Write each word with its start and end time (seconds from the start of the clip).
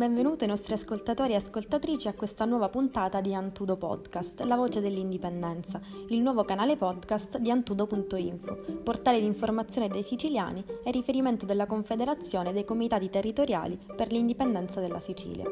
benvenuto 0.00 0.44
ai 0.44 0.48
nostri 0.48 0.72
ascoltatori 0.72 1.32
e 1.32 1.36
ascoltatrici 1.36 2.08
a 2.08 2.14
questa 2.14 2.46
nuova 2.46 2.70
puntata 2.70 3.20
di 3.20 3.34
Antudo 3.34 3.76
Podcast, 3.76 4.40
la 4.44 4.56
voce 4.56 4.80
dell'indipendenza, 4.80 5.78
il 6.08 6.22
nuovo 6.22 6.42
canale 6.42 6.78
podcast 6.78 7.36
di 7.36 7.50
antudo.info, 7.50 8.80
portale 8.82 9.20
di 9.20 9.26
informazione 9.26 9.88
dei 9.88 10.02
siciliani 10.02 10.64
e 10.82 10.90
riferimento 10.90 11.44
della 11.44 11.66
Confederazione 11.66 12.54
dei 12.54 12.64
Comitati 12.64 13.10
Territoriali 13.10 13.78
per 13.94 14.10
l'indipendenza 14.10 14.80
della 14.80 15.00
Sicilia. 15.00 15.44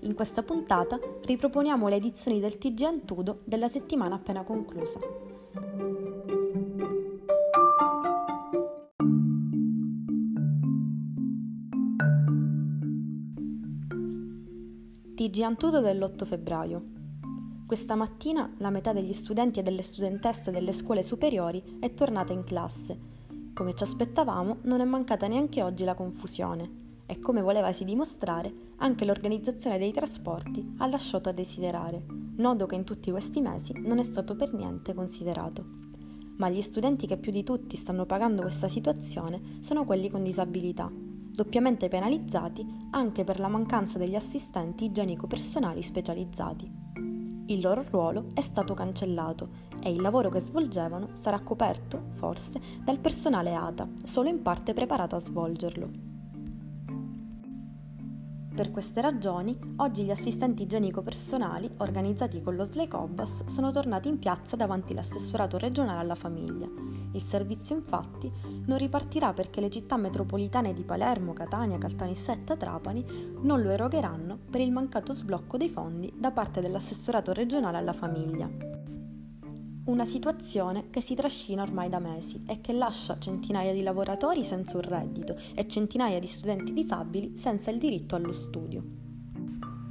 In 0.00 0.14
questa 0.16 0.42
puntata 0.42 0.98
riproponiamo 1.24 1.86
le 1.86 1.94
edizioni 1.94 2.40
del 2.40 2.58
TG 2.58 2.82
Antudo 2.82 3.38
della 3.44 3.68
settimana 3.68 4.16
appena 4.16 4.42
conclusa. 4.42 4.98
TG 15.36 15.42
Antudo 15.42 15.80
dell'8 15.80 16.24
febbraio. 16.24 16.82
Questa 17.66 17.94
mattina 17.94 18.50
la 18.56 18.70
metà 18.70 18.94
degli 18.94 19.12
studenti 19.12 19.58
e 19.58 19.62
delle 19.62 19.82
studentesse 19.82 20.50
delle 20.50 20.72
scuole 20.72 21.02
superiori 21.02 21.76
è 21.78 21.92
tornata 21.92 22.32
in 22.32 22.42
classe. 22.42 22.98
Come 23.52 23.74
ci 23.74 23.82
aspettavamo, 23.82 24.60
non 24.62 24.80
è 24.80 24.84
mancata 24.84 25.26
neanche 25.26 25.62
oggi 25.62 25.84
la 25.84 25.92
confusione 25.92 27.02
e 27.04 27.18
come 27.18 27.42
volevasi 27.42 27.84
dimostrare, 27.84 28.50
anche 28.76 29.04
l'organizzazione 29.04 29.76
dei 29.76 29.92
trasporti 29.92 30.74
ha 30.78 30.86
lasciato 30.86 31.28
a 31.28 31.32
desiderare, 31.32 32.02
nodo 32.36 32.64
che 32.64 32.76
in 32.76 32.84
tutti 32.84 33.10
questi 33.10 33.42
mesi 33.42 33.74
non 33.74 33.98
è 33.98 34.04
stato 34.04 34.36
per 34.36 34.54
niente 34.54 34.94
considerato. 34.94 35.62
Ma 36.38 36.48
gli 36.48 36.62
studenti 36.62 37.06
che 37.06 37.18
più 37.18 37.30
di 37.30 37.44
tutti 37.44 37.76
stanno 37.76 38.06
pagando 38.06 38.40
questa 38.40 38.68
situazione 38.68 39.58
sono 39.60 39.84
quelli 39.84 40.08
con 40.08 40.22
disabilità 40.22 40.90
doppiamente 41.36 41.88
penalizzati 41.88 42.66
anche 42.92 43.22
per 43.22 43.38
la 43.38 43.48
mancanza 43.48 43.98
degli 43.98 44.14
assistenti 44.14 44.86
igienico-personali 44.86 45.82
specializzati. 45.82 46.72
Il 47.48 47.60
loro 47.60 47.84
ruolo 47.90 48.28
è 48.32 48.40
stato 48.40 48.72
cancellato 48.72 49.50
e 49.82 49.90
il 49.90 50.00
lavoro 50.00 50.30
che 50.30 50.40
svolgevano 50.40 51.10
sarà 51.12 51.38
coperto, 51.40 52.06
forse, 52.14 52.58
dal 52.82 52.98
personale 52.98 53.54
ATA, 53.54 53.86
solo 54.04 54.30
in 54.30 54.40
parte 54.40 54.72
preparato 54.72 55.14
a 55.14 55.20
svolgerlo. 55.20 56.15
Per 58.56 58.70
queste 58.70 59.02
ragioni, 59.02 59.54
oggi 59.76 60.02
gli 60.02 60.10
assistenti 60.10 60.62
igienico-personali, 60.62 61.72
organizzati 61.76 62.40
con 62.40 62.56
lo 62.56 62.64
Sleicobas, 62.64 63.44
sono 63.44 63.70
tornati 63.70 64.08
in 64.08 64.18
piazza 64.18 64.56
davanti 64.56 64.92
all'assessorato 64.92 65.58
regionale 65.58 66.00
alla 66.00 66.14
famiglia. 66.14 66.66
Il 67.12 67.22
servizio 67.22 67.76
infatti 67.76 68.32
non 68.64 68.78
ripartirà 68.78 69.34
perché 69.34 69.60
le 69.60 69.68
città 69.68 69.98
metropolitane 69.98 70.72
di 70.72 70.84
Palermo, 70.84 71.34
Catania, 71.34 71.76
Caltanissetta 71.76 72.54
e 72.54 72.56
Trapani 72.56 73.04
non 73.42 73.60
lo 73.60 73.68
erogheranno 73.68 74.38
per 74.50 74.62
il 74.62 74.72
mancato 74.72 75.12
sblocco 75.12 75.58
dei 75.58 75.68
fondi 75.68 76.10
da 76.16 76.30
parte 76.30 76.62
dell'assessorato 76.62 77.34
regionale 77.34 77.76
alla 77.76 77.92
famiglia. 77.92 78.75
Una 79.86 80.04
situazione 80.04 80.90
che 80.90 81.00
si 81.00 81.14
trascina 81.14 81.62
ormai 81.62 81.88
da 81.88 82.00
mesi 82.00 82.42
e 82.44 82.60
che 82.60 82.72
lascia 82.72 83.20
centinaia 83.20 83.72
di 83.72 83.84
lavoratori 83.84 84.42
senza 84.42 84.76
un 84.76 84.82
reddito 84.82 85.36
e 85.54 85.68
centinaia 85.68 86.18
di 86.18 86.26
studenti 86.26 86.72
disabili 86.72 87.38
senza 87.38 87.70
il 87.70 87.78
diritto 87.78 88.16
allo 88.16 88.32
studio. 88.32 88.82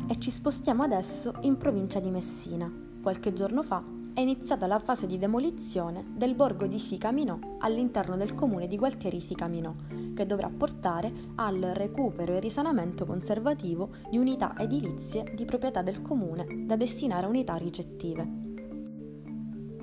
E 0.06 0.20
ci 0.20 0.32
spostiamo 0.32 0.84
adesso 0.84 1.36
in 1.44 1.56
provincia 1.56 2.02
di 2.02 2.10
Messina. 2.10 2.70
Qualche 3.02 3.32
giorno 3.32 3.64
fa 3.64 3.82
è 4.14 4.20
iniziata 4.20 4.68
la 4.68 4.80
fase 4.80 5.08
di 5.08 5.18
demolizione 5.18 6.04
del 6.14 6.36
borgo 6.36 6.68
di 6.68 6.78
Sicaminò 6.78 7.40
all'interno 7.60 8.18
del 8.18 8.36
comune 8.36 8.68
di 8.68 8.78
Gualtieri 8.78 9.22
Sicaminò, 9.22 9.74
che 10.14 10.26
dovrà 10.26 10.50
portare 10.50 11.10
al 11.36 11.62
recupero 11.74 12.34
e 12.34 12.42
risanamento 12.42 13.06
conservativo 13.06 13.92
di 14.10 14.18
unità 14.18 14.56
edilizie 14.58 15.32
di 15.34 15.46
proprietà 15.46 15.82
del 15.82 16.02
comune 16.02 16.66
da 16.66 16.76
destinare 16.76 17.28
a 17.28 17.30
unità 17.30 17.56
ricettive. 17.56 18.45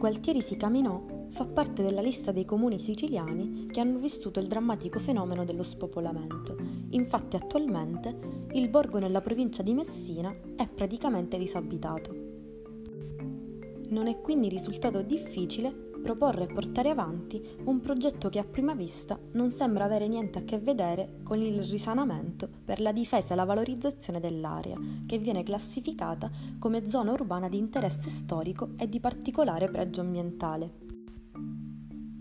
Gualtieri 0.03 0.43
Sicaminò 0.43 1.29
fa 1.31 1.47
parte 1.47 1.81
della 1.81 2.01
lista 2.01 2.33
dei 2.33 2.45
comuni 2.45 2.81
siciliani 2.81 3.69
che 3.71 3.79
hanno 3.79 4.01
vissuto 4.01 4.41
il 4.41 4.49
drammatico 4.49 4.99
fenomeno 4.99 5.45
dello 5.45 5.63
spopolamento. 5.63 6.57
Infatti 6.91 7.37
attualmente 7.37 8.19
il 8.55 8.69
borgo 8.69 8.99
nella 8.99 9.21
provincia 9.21 9.63
di 9.63 9.73
Messina 9.73 10.35
è 10.57 10.67
praticamente 10.67 11.39
disabitato. 11.39 12.13
Non 13.91 14.09
è 14.09 14.21
quindi 14.21 14.49
risultato 14.49 15.03
difficile 15.03 15.92
proporre 16.03 16.45
e 16.45 16.53
portare 16.53 16.91
avanti 16.91 17.41
un 17.65 17.81
progetto 17.81 18.29
che 18.29 18.39
a 18.39 18.45
prima 18.45 18.75
vista 18.75 19.19
non 19.33 19.51
sembra 19.51 19.85
avere 19.85 20.09
niente 20.09 20.41
a 20.41 20.43
che 20.43 20.59
vedere 20.59 21.21
con 21.23 21.41
il 21.41 21.63
risanamento 21.63 22.49
per 22.65 22.81
la 22.81 22.93
difesa 22.93 23.33
e 23.33 23.37
la 23.37 23.45
valorizzazione 23.45 24.21
dell'area, 24.21 24.77
che 25.07 25.19
viene 25.19 25.43
classificata 25.43 26.31
come 26.59 26.87
zona 26.87 27.13
urbana 27.13 27.49
di 27.49 27.57
interesse 27.57 28.11
storico 28.11 28.71
e 28.77 28.89
di 28.89 29.01
particolare 29.01 29.71
pregio 29.71 30.03
ambientale. 30.03 30.91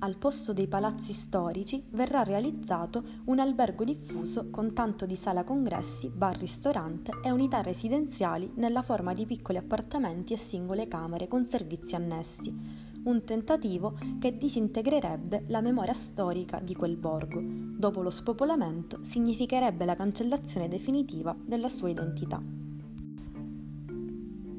Al 0.04 0.18
posto 0.18 0.52
dei 0.52 0.68
palazzi 0.68 1.14
storici 1.14 1.84
verrà 1.92 2.24
realizzato 2.24 3.04
un 3.26 3.38
albergo 3.38 3.84
diffuso 3.84 4.50
con 4.50 4.74
tanto 4.74 5.06
di 5.06 5.16
sala 5.16 5.44
congressi, 5.44 6.10
bar-ristorante 6.10 7.12
e 7.24 7.30
unità 7.30 7.62
residenziali 7.62 8.52
nella 8.56 8.82
forma 8.82 9.14
di 9.14 9.28
piccoli 9.28 9.60
appartamenti 9.60 10.34
e 10.34 10.38
singole 10.38 10.88
camere 10.88 11.28
con 11.28 11.46
servizi 11.46 11.94
annessi 11.94 12.90
un 13.04 13.24
tentativo 13.24 13.98
che 14.20 14.38
disintegrerebbe 14.38 15.46
la 15.48 15.62
memoria 15.62 15.94
storica 15.94 16.60
di 16.60 16.76
quel 16.76 16.98
borgo. 16.98 17.42
Dopo 17.42 18.02
lo 18.02 18.12
spopolamento 18.12 19.00
significherebbe 19.02 19.86
la 19.86 19.96
cancellazione 19.96 20.68
definitiva 20.68 21.36
della 21.44 21.70
sua 21.70 21.90
identità. 21.90 22.42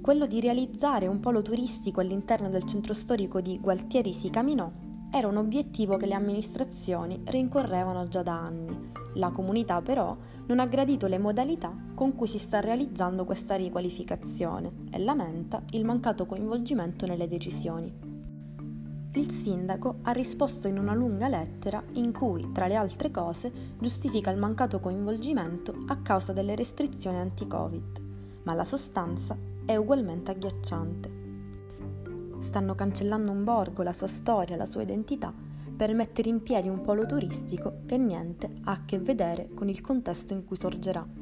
Quello 0.01 0.27
di 0.27 0.41
realizzare 0.41 1.07
un 1.07 1.21
polo 1.21 1.43
turistico 1.43 2.01
all'interno 2.01 2.49
del 2.49 2.65
centro 2.65 2.93
storico 2.93 3.41
di 3.41 3.61
Gualtieri 3.61 4.13
si 4.13 4.31
camminò 4.31 4.71
era 5.13 5.29
un 5.29 5.37
obiettivo 5.37 5.97
che 5.97 6.07
le 6.07 6.15
amministrazioni 6.15 7.21
rincorrevano 7.27 8.09
già 8.09 8.23
da 8.23 8.41
anni. 8.41 8.91
La 9.17 9.31
comunità 9.31 9.81
però 9.83 10.17
non 10.47 10.59
ha 10.59 10.67
gradito 10.67 11.07
le 11.07 11.19
modalità 11.19 11.73
con 11.95 12.17
cui 12.17 12.27
si 12.27 12.39
sta 12.39 12.59
realizzando 12.61 13.25
questa 13.25 13.55
riqualificazione 13.55 14.87
e 14.91 14.99
lamenta 14.99 15.63
il 15.73 15.85
mancato 15.85 16.27
coinvolgimento 16.27 17.07
nelle 17.07 17.29
decisioni 17.29 18.12
il 19.15 19.31
sindaco 19.31 19.97
ha 20.03 20.13
risposto 20.13 20.69
in 20.69 20.79
una 20.79 20.95
lunga 20.95 21.29
lettera 21.29 21.83
in 21.93 22.13
cui, 22.13 22.51
tra 22.51 22.67
le 22.67 22.77
altre 22.77 23.11
cose, 23.11 23.53
giustifica 23.79 24.31
il 24.31 24.39
mancato 24.39 24.81
coinvolgimento 24.81 25.85
a 25.89 25.99
causa 25.99 26.33
delle 26.33 26.55
restrizioni 26.55 27.19
anti-Covid, 27.19 28.01
ma 28.45 28.55
la 28.55 28.65
sostanza 28.65 29.37
è 29.67 29.77
ugualmente 29.77 30.31
agghiacciante. 30.31 31.21
Stanno 32.39 32.75
cancellando 32.75 33.31
un 33.31 33.45
borgo, 33.45 33.83
la 33.83 33.93
sua 33.93 34.07
storia, 34.07 34.57
la 34.57 34.67
sua 34.67 34.81
identità, 34.81 35.33
per 35.77 35.93
mettere 35.95 36.31
in 36.31 36.43
piedi 36.43 36.69
un 36.69 36.81
polo 36.81 37.05
turistico 37.05 37.83
che 37.85 37.99
niente 37.99 38.51
ha 38.65 38.73
a 38.73 38.85
che 38.87 38.99
vedere 38.99 39.51
con 39.53 39.69
il 39.69 39.83
contesto 39.83 40.33
in 40.33 40.45
cui 40.47 40.57
sorgerà. 40.57 41.22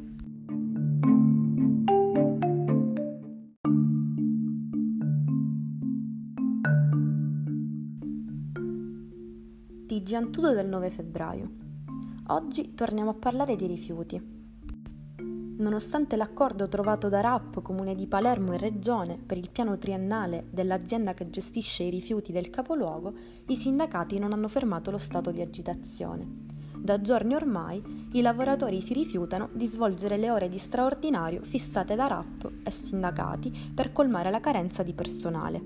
TG 10.10 10.14
Antudo 10.14 10.52
del 10.52 10.66
9 10.66 10.90
febbraio. 10.90 11.50
Oggi 12.28 12.74
torniamo 12.74 13.10
a 13.10 13.14
parlare 13.14 13.54
di 13.54 13.68
rifiuti. 13.68 14.20
Nonostante 15.58 16.16
l'accordo 16.16 16.68
trovato 16.68 17.08
da 17.08 17.20
RAP, 17.20 17.62
Comune 17.62 17.94
di 17.94 18.08
Palermo 18.08 18.52
e 18.52 18.58
Regione 18.58 19.18
per 19.24 19.38
il 19.38 19.50
piano 19.50 19.78
triennale 19.78 20.46
dell'azienda 20.50 21.14
che 21.14 21.30
gestisce 21.30 21.84
i 21.84 21.90
rifiuti 21.90 22.32
del 22.32 22.50
capoluogo, 22.50 23.14
i 23.46 23.54
sindacati 23.54 24.18
non 24.18 24.32
hanno 24.32 24.48
fermato 24.48 24.90
lo 24.90 24.98
stato 24.98 25.30
di 25.30 25.42
agitazione. 25.42 26.26
Da 26.76 27.00
giorni 27.00 27.36
ormai 27.36 28.08
i 28.12 28.20
lavoratori 28.20 28.80
si 28.80 28.94
rifiutano 28.94 29.50
di 29.52 29.66
svolgere 29.66 30.16
le 30.16 30.30
ore 30.30 30.48
di 30.48 30.58
straordinario 30.58 31.42
fissate 31.44 31.94
da 31.94 32.08
RAP 32.08 32.50
e 32.64 32.70
sindacati 32.72 33.70
per 33.72 33.92
colmare 33.92 34.32
la 34.32 34.40
carenza 34.40 34.82
di 34.82 34.92
personale. 34.92 35.62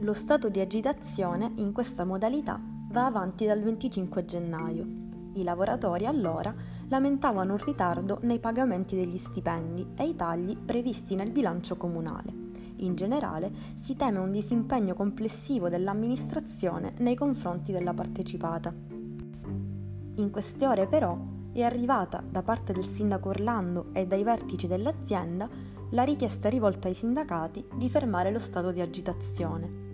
Lo 0.00 0.12
stato 0.12 0.50
di 0.50 0.60
agitazione 0.60 1.52
in 1.56 1.72
questa 1.72 2.04
modalità 2.04 2.76
va 2.90 3.04
avanti 3.04 3.44
dal 3.44 3.60
25 3.60 4.24
gennaio. 4.24 4.86
I 5.34 5.42
lavoratori 5.42 6.06
allora 6.06 6.54
lamentavano 6.88 7.52
un 7.52 7.64
ritardo 7.64 8.18
nei 8.22 8.38
pagamenti 8.38 8.96
degli 8.96 9.18
stipendi 9.18 9.88
e 9.94 10.04
i 10.04 10.16
tagli 10.16 10.56
previsti 10.56 11.14
nel 11.14 11.30
bilancio 11.30 11.76
comunale. 11.76 12.46
In 12.76 12.94
generale 12.94 13.50
si 13.74 13.94
teme 13.94 14.18
un 14.18 14.32
disimpegno 14.32 14.94
complessivo 14.94 15.68
dell'amministrazione 15.68 16.94
nei 16.98 17.14
confronti 17.14 17.72
della 17.72 17.92
partecipata. 17.92 18.72
In 20.16 20.30
queste 20.30 20.66
ore 20.66 20.86
però 20.86 21.16
è 21.52 21.62
arrivata 21.62 22.22
da 22.26 22.42
parte 22.42 22.72
del 22.72 22.84
sindaco 22.84 23.28
Orlando 23.28 23.88
e 23.92 24.06
dai 24.06 24.22
vertici 24.22 24.66
dell'azienda 24.66 25.48
la 25.90 26.02
richiesta 26.04 26.48
rivolta 26.48 26.88
ai 26.88 26.94
sindacati 26.94 27.64
di 27.74 27.90
fermare 27.90 28.30
lo 28.30 28.38
stato 28.38 28.72
di 28.72 28.80
agitazione 28.80 29.87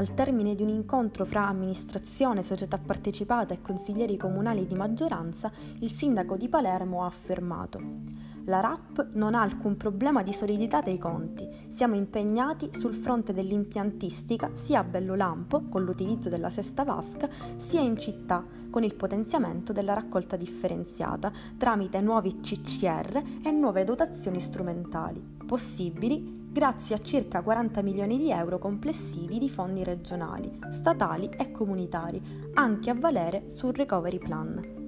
Al 0.00 0.14
termine 0.14 0.54
di 0.54 0.62
un 0.62 0.70
incontro 0.70 1.26
fra 1.26 1.46
amministrazione, 1.46 2.42
società 2.42 2.78
partecipata 2.78 3.52
e 3.52 3.60
consiglieri 3.60 4.16
comunali 4.16 4.66
di 4.66 4.74
maggioranza, 4.74 5.52
il 5.80 5.90
sindaco 5.90 6.38
di 6.38 6.48
Palermo 6.48 7.02
ha 7.02 7.06
affermato 7.06 8.20
la 8.44 8.60
RAP 8.60 9.10
non 9.12 9.34
ha 9.34 9.42
alcun 9.42 9.76
problema 9.76 10.22
di 10.22 10.32
solidità 10.32 10.80
dei 10.80 10.98
conti. 10.98 11.46
Siamo 11.68 11.94
impegnati 11.94 12.70
sul 12.72 12.94
fronte 12.94 13.32
dell'impiantistica 13.32 14.50
sia 14.54 14.80
a 14.80 14.84
Bellolampo, 14.84 15.64
con 15.68 15.84
l'utilizzo 15.84 16.28
della 16.28 16.50
sesta 16.50 16.82
vasca, 16.82 17.28
sia 17.56 17.80
in 17.80 17.98
città, 17.98 18.44
con 18.70 18.84
il 18.84 18.94
potenziamento 18.94 19.72
della 19.72 19.94
raccolta 19.94 20.36
differenziata 20.36 21.30
tramite 21.58 22.00
nuovi 22.00 22.40
CCR 22.40 23.22
e 23.44 23.50
nuove 23.50 23.84
dotazioni 23.84 24.40
strumentali, 24.40 25.22
possibili 25.44 26.48
grazie 26.50 26.94
a 26.94 26.98
circa 26.98 27.42
40 27.42 27.82
milioni 27.82 28.18
di 28.18 28.30
euro 28.30 28.58
complessivi 28.58 29.38
di 29.38 29.50
fondi 29.50 29.84
regionali, 29.84 30.58
statali 30.70 31.28
e 31.36 31.50
comunitari, 31.52 32.20
anche 32.54 32.90
a 32.90 32.94
valere 32.94 33.50
sul 33.50 33.74
Recovery 33.74 34.18
Plan. 34.18 34.78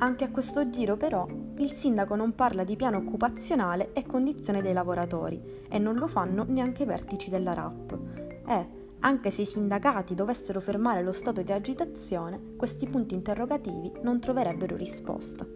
Anche 0.00 0.24
a 0.24 0.30
questo 0.30 0.70
giro 0.70 0.96
però 0.96 1.26
il 1.56 1.72
sindaco 1.72 2.14
non 2.14 2.34
parla 2.34 2.62
di 2.62 2.76
piano 2.76 2.98
occupazionale 2.98 3.92
e 3.92 4.06
condizione 4.06 4.62
dei 4.62 4.72
lavoratori 4.72 5.42
e 5.68 5.78
non 5.78 5.96
lo 5.96 6.06
fanno 6.06 6.44
neanche 6.46 6.84
i 6.84 6.86
vertici 6.86 7.30
della 7.30 7.52
RAP. 7.52 7.98
E, 8.46 8.77
anche 9.00 9.30
se 9.30 9.42
i 9.42 9.46
sindacati 9.46 10.14
dovessero 10.14 10.60
fermare 10.60 11.02
lo 11.02 11.12
stato 11.12 11.42
di 11.42 11.52
agitazione, 11.52 12.56
questi 12.56 12.86
punti 12.88 13.14
interrogativi 13.14 13.92
non 14.02 14.20
troverebbero 14.20 14.76
risposta. 14.76 15.46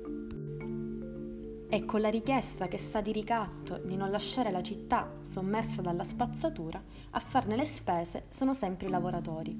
E 1.69 1.85
con 1.87 2.01
la 2.01 2.11
richiesta 2.11 2.69
che 2.69 2.79
sa 2.79 3.01
di 3.01 3.13
ricatto 3.13 3.79
di 3.79 3.97
non 3.97 4.11
lasciare 4.11 4.51
la 4.51 4.63
città 4.63 5.11
sommersa 5.23 5.81
dalla 5.81 6.05
spazzatura, 6.05 6.83
a 7.11 7.19
farne 7.19 7.57
le 7.57 7.65
spese 7.65 8.27
sono 8.29 8.53
sempre 8.53 8.89
i 8.89 8.91
lavoratori. 8.91 9.59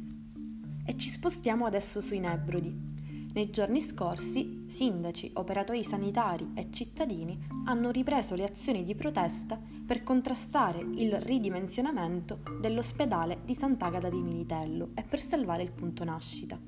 E 0.85 0.97
ci 0.97 1.09
spostiamo 1.09 1.65
adesso 1.65 2.01
sui 2.01 2.19
Nebrodi, 2.19 2.91
nei 3.35 3.49
giorni 3.49 3.81
scorsi, 3.81 4.67
sindaci, 4.69 5.31
operatori 5.35 5.83
sanitari 5.83 6.51
e 6.55 6.71
cittadini 6.71 7.39
hanno 7.65 7.91
ripreso 7.91 8.35
le 8.35 8.45
azioni 8.45 8.85
di 8.85 8.95
protesta 8.95 9.59
per 9.93 10.05
contrastare 10.05 10.81
il 10.81 11.21
ridimensionamento 11.21 12.39
dell'ospedale 12.63 13.41
di 13.45 13.55
Sant'Agata 13.55 14.09
di 14.09 14.23
Militello 14.23 14.93
e 14.95 15.03
per 15.03 15.21
salvare 15.21 15.65
il 15.65 15.71
punto 15.71 16.03
nascita. 16.03 16.59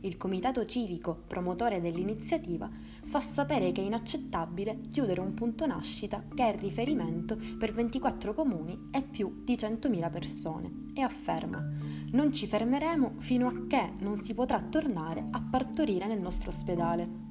Il 0.00 0.18
comitato 0.18 0.66
civico, 0.66 1.22
promotore 1.26 1.80
dell'iniziativa, 1.80 2.68
fa 3.02 3.18
sapere 3.20 3.72
che 3.72 3.80
è 3.80 3.84
inaccettabile 3.84 4.80
chiudere 4.90 5.22
un 5.22 5.32
punto 5.32 5.64
nascita 5.64 6.22
che 6.34 6.52
è 6.52 6.58
riferimento 6.58 7.38
per 7.58 7.72
24 7.72 8.34
comuni 8.34 8.88
e 8.90 9.00
più 9.00 9.40
di 9.42 9.54
100.000 9.54 10.10
persone 10.10 10.70
e 10.92 11.00
afferma 11.00 11.66
non 12.12 12.30
ci 12.30 12.46
fermeremo 12.46 13.14
fino 13.20 13.46
a 13.46 13.66
che 13.66 13.92
non 14.00 14.18
si 14.18 14.34
potrà 14.34 14.60
tornare 14.60 15.28
a 15.30 15.40
partorire 15.40 16.06
nel 16.06 16.20
nostro 16.20 16.50
ospedale. 16.50 17.25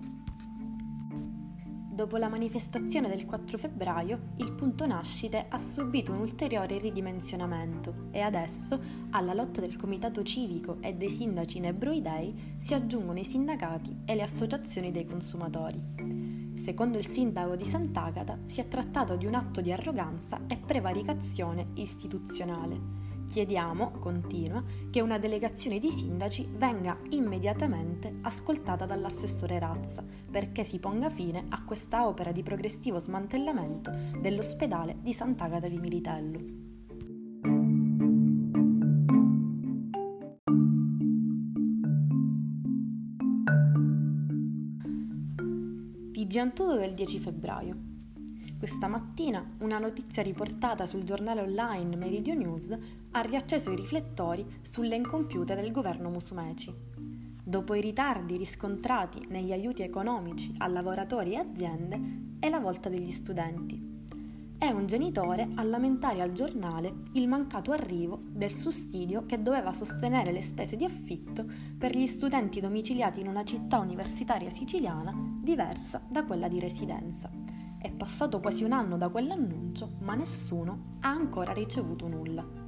Dopo 1.95 2.17
la 2.17 2.27
manifestazione 2.27 3.07
del 3.07 3.25
4 3.25 3.57
febbraio, 3.57 4.33
il 4.39 4.51
punto 4.51 4.85
nascite 4.85 5.45
ha 5.47 5.57
subito 5.57 6.11
un 6.11 6.19
ulteriore 6.19 6.77
ridimensionamento 6.77 8.09
e 8.11 8.19
adesso, 8.19 8.77
alla 9.11 9.33
lotta 9.33 9.61
del 9.61 9.77
comitato 9.77 10.21
civico 10.21 10.75
e 10.81 10.93
dei 10.93 11.09
sindaci 11.09 11.61
nebroidei, 11.61 12.57
si 12.57 12.73
aggiungono 12.73 13.19
i 13.19 13.23
sindacati 13.23 14.01
e 14.03 14.13
le 14.13 14.23
associazioni 14.23 14.91
dei 14.91 15.05
consumatori. 15.05 16.51
Secondo 16.55 16.97
il 16.97 17.07
sindaco 17.07 17.55
di 17.55 17.63
Sant'Agata 17.63 18.39
si 18.45 18.59
è 18.59 18.67
trattato 18.67 19.15
di 19.15 19.25
un 19.25 19.35
atto 19.35 19.61
di 19.61 19.71
arroganza 19.71 20.41
e 20.47 20.57
prevaricazione 20.57 21.67
istituzionale 21.75 23.04
Chiediamo, 23.35 23.91
continua, 23.99 24.63
che 24.89 25.01
una 25.01 25.17
delegazione 25.17 25.77
di 25.77 25.91
sindaci 25.91 26.47
venga 26.55 26.97
immediatamente 27.09 28.19
ascoltata 28.21 28.85
dall'assessore 28.85 29.59
Razza 29.59 30.05
perché 30.31 30.63
si 30.63 30.79
ponga 30.79 31.09
fine 31.09 31.43
a 31.49 31.61
questa 31.65 32.07
opera 32.07 32.31
di 32.31 32.43
progressivo 32.43 32.97
smantellamento 32.97 33.91
dell'ospedale 34.21 34.99
di 35.01 35.11
Sant'Agata 35.11 35.67
di 35.67 35.79
Militello. 35.79 36.39
TG 46.13 46.37
Antudo 46.37 46.75
del 46.77 46.93
10 46.93 47.19
febbraio. 47.19 47.93
Questa 48.57 48.87
mattina 48.87 49.45
una 49.59 49.77
notizia 49.77 50.23
riportata 50.23 50.85
sul 50.85 51.03
giornale 51.03 51.41
online 51.41 51.97
Meridio 51.97 52.33
News 52.33 52.75
ha 53.15 53.21
riacceso 53.21 53.71
i 53.71 53.77
riflettori 53.77 54.45
sulle 54.61 54.95
incompiute 54.95 55.55
del 55.55 55.71
governo 55.71 56.09
Musumeci. 56.09 56.73
Dopo 57.43 57.73
i 57.73 57.79
ritardi 57.79 58.35
riscontrati 58.35 59.25
negli 59.29 59.53
aiuti 59.53 59.83
economici 59.83 60.53
a 60.57 60.67
lavoratori 60.67 61.33
e 61.33 61.37
aziende, 61.37 61.99
è 62.39 62.49
la 62.49 62.59
volta 62.59 62.89
degli 62.89 63.11
studenti. 63.11 63.93
È 64.57 64.67
un 64.67 64.85
genitore 64.85 65.47
a 65.55 65.63
lamentare 65.63 66.21
al 66.21 66.33
giornale 66.33 66.93
il 67.13 67.27
mancato 67.27 67.71
arrivo 67.71 68.19
del 68.27 68.51
sussidio 68.51 69.25
che 69.25 69.41
doveva 69.41 69.71
sostenere 69.71 70.33
le 70.33 70.41
spese 70.41 70.75
di 70.75 70.83
affitto 70.83 71.45
per 71.77 71.95
gli 71.95 72.07
studenti 72.07 72.59
domiciliati 72.59 73.21
in 73.21 73.27
una 73.27 73.45
città 73.45 73.79
universitaria 73.79 74.49
siciliana 74.49 75.13
diversa 75.41 76.01
da 76.05 76.25
quella 76.25 76.49
di 76.49 76.59
residenza 76.59 77.29
è 77.85 77.91
passato 77.91 78.39
quasi 78.39 78.63
un 78.63 78.71
anno 78.71 78.97
da 78.97 79.09
quell'annuncio, 79.09 79.97
ma 79.99 80.15
nessuno 80.15 80.97
ha 81.01 81.09
ancora 81.09 81.51
ricevuto 81.51 82.07
nulla. 82.07 82.64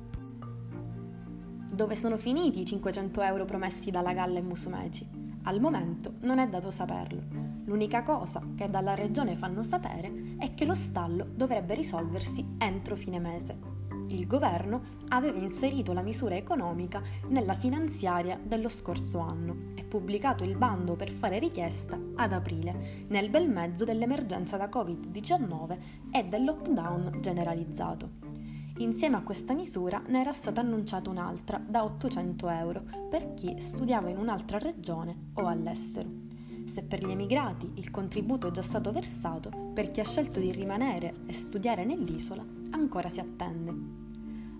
Dove 1.78 1.96
sono 1.96 2.18
finiti 2.18 2.62
i 2.62 2.66
500 2.66 3.22
euro 3.22 3.46
promessi 3.46 3.92
dalla 3.92 4.12
Galla 4.12 4.40
e 4.40 4.42
Musumeci? 4.42 5.08
Al 5.44 5.60
momento 5.60 6.14
non 6.22 6.40
è 6.40 6.48
dato 6.48 6.72
saperlo. 6.72 7.22
L'unica 7.66 8.02
cosa 8.02 8.42
che 8.56 8.68
dalla 8.68 8.96
regione 8.96 9.36
fanno 9.36 9.62
sapere 9.62 10.38
è 10.40 10.56
che 10.56 10.66
lo 10.66 10.74
stallo 10.74 11.28
dovrebbe 11.30 11.76
risolversi 11.76 12.44
entro 12.58 12.96
fine 12.96 13.20
mese 13.20 13.76
il 14.10 14.26
governo 14.26 14.96
aveva 15.10 15.40
inserito 15.40 15.94
la 15.94 16.02
misura 16.02 16.36
economica 16.36 17.02
nella 17.28 17.54
finanziaria 17.54 18.40
dello 18.42 18.70
scorso 18.70 19.20
anno 19.20 19.74
e 19.76 19.84
pubblicato 19.84 20.44
il 20.44 20.56
bando 20.56 20.96
per 20.96 21.12
fare 21.12 21.40
richiesta 21.40 22.00
ad 22.16 22.32
aprile, 22.32 23.06
nel 23.08 23.30
bel 23.30 23.50
mezzo 23.50 23.84
dell'emergenza 23.84 24.58
da 24.58 24.68
Covid-19 24.68 25.78
e 26.12 26.24
del 26.24 26.44
lockdown 26.44 27.18
generalizzato. 27.22 28.27
Insieme 28.80 29.16
a 29.16 29.22
questa 29.22 29.56
misura 29.56 30.02
ne 30.08 30.20
era 30.20 30.32
stata 30.32 30.62
annunciata 30.62 31.10
un'altra 31.10 31.58
da 31.58 31.84
800 31.84 32.50
euro 32.50 32.84
per 33.10 33.34
chi 33.34 33.56
studiava 33.60 34.10
in 34.10 34.18
un'altra 34.18 34.60
regione 34.60 35.30
o 35.34 35.48
all'estero. 35.48 36.08
Se 36.66 36.84
per 36.84 37.04
gli 37.04 37.10
emigrati 37.10 37.72
il 37.76 37.90
contributo 37.90 38.50
è 38.50 38.52
già 38.52 38.62
stato 38.62 38.92
versato, 38.92 39.50
per 39.74 39.90
chi 39.90 40.00
ha 40.00 40.06
scelto 40.06 40.40
di 40.40 40.52
rimanere 40.52 41.14
e 41.26 41.34
studiare 41.34 41.86
nell'isola 41.86 42.46
ancora 42.72 43.10
si 43.10 43.20
attende. 43.20 43.74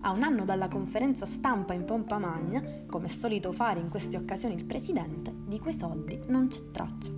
A 0.02 0.12
un 0.12 0.24
anno 0.24 0.46
dalla 0.46 0.68
conferenza 0.68 1.28
stampa 1.28 1.74
in 1.74 1.86
pompa 1.86 2.18
magna, 2.18 2.64
come 2.88 3.06
è 3.06 3.10
solito 3.10 3.52
fare 3.52 3.80
in 3.80 3.90
queste 3.90 4.18
occasioni 4.18 4.56
il 4.56 4.66
presidente, 4.66 5.32
di 5.46 5.60
quei 5.60 5.74
soldi 5.74 6.20
non 6.28 6.48
c'è 6.48 6.72
traccia. 6.72 7.12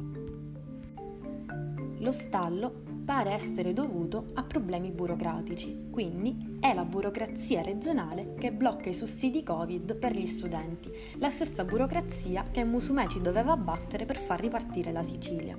Lo 2.00 2.12
stallo 2.12 2.89
pare 3.10 3.32
essere 3.32 3.74
dovuto 3.74 4.28
a 4.36 4.44
problemi 4.44 4.92
burocratici, 4.92 5.88
quindi 5.90 6.58
è 6.60 6.76
la 6.76 6.86
burocrazia 6.86 7.64
regionale 7.64 8.36
che 8.38 8.52
blocca 8.52 8.88
i 8.88 8.94
sussidi 8.94 9.42
Covid 9.42 9.96
per 9.96 10.16
gli 10.16 10.28
studenti, 10.28 10.92
la 11.18 11.32
stessa 11.32 11.64
burocrazia 11.64 12.46
che 12.52 12.64
Musumeci 12.64 13.20
doveva 13.20 13.54
abbattere 13.54 14.06
per 14.06 14.20
far 14.20 14.40
ripartire 14.40 14.92
la 14.92 15.02
Sicilia. 15.02 15.58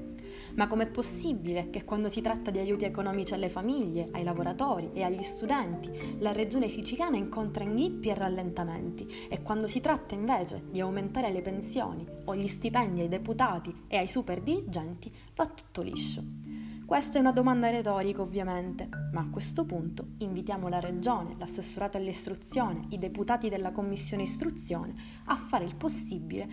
Ma 0.55 0.69
com'è 0.69 0.87
possibile 0.87 1.71
che 1.71 1.83
quando 1.85 2.09
si 2.09 2.21
tratta 2.21 2.53
di 2.53 2.61
aiuti 2.61 2.85
economici 2.85 3.35
alle 3.35 3.49
famiglie, 3.49 4.11
ai 4.13 4.23
lavoratori 4.23 4.91
e 4.93 5.03
agli 5.03 5.23
studenti, 5.25 5.91
la 6.21 6.31
regione 6.31 6.69
siciliana 6.69 7.17
incontra 7.17 7.65
inghippi 7.65 8.11
e 8.11 8.15
rallentamenti 8.15 9.27
e 9.29 9.43
quando 9.43 9.67
si 9.67 9.81
tratta 9.81 10.15
invece 10.15 10.63
di 10.71 10.79
aumentare 10.79 11.33
le 11.33 11.43
pensioni 11.43 12.07
o 12.27 12.37
gli 12.37 12.47
stipendi 12.47 13.01
ai 13.01 13.09
deputati 13.09 13.87
e 13.89 13.97
ai 13.97 14.07
super 14.07 14.41
dirigenti 14.41 15.13
va 15.35 15.47
tutto 15.47 15.83
liscio? 15.83 16.50
Questa 16.91 17.19
è 17.19 17.21
una 17.21 17.31
domanda 17.31 17.71
retorica 17.71 18.21
ovviamente, 18.21 18.89
ma 19.13 19.21
a 19.21 19.31
questo 19.31 19.65
punto 19.65 20.15
invitiamo 20.19 20.67
la 20.67 20.81
Regione, 20.81 21.37
l'assessorato 21.39 21.97
all'istruzione, 21.97 22.87
i 22.89 22.99
deputati 22.99 23.49
della 23.49 23.71
Commissione 23.71 24.25
Istruzione 24.25 24.93
a 25.27 25.37
fare 25.37 25.65
il 25.65 25.77
possibile. 25.77 26.49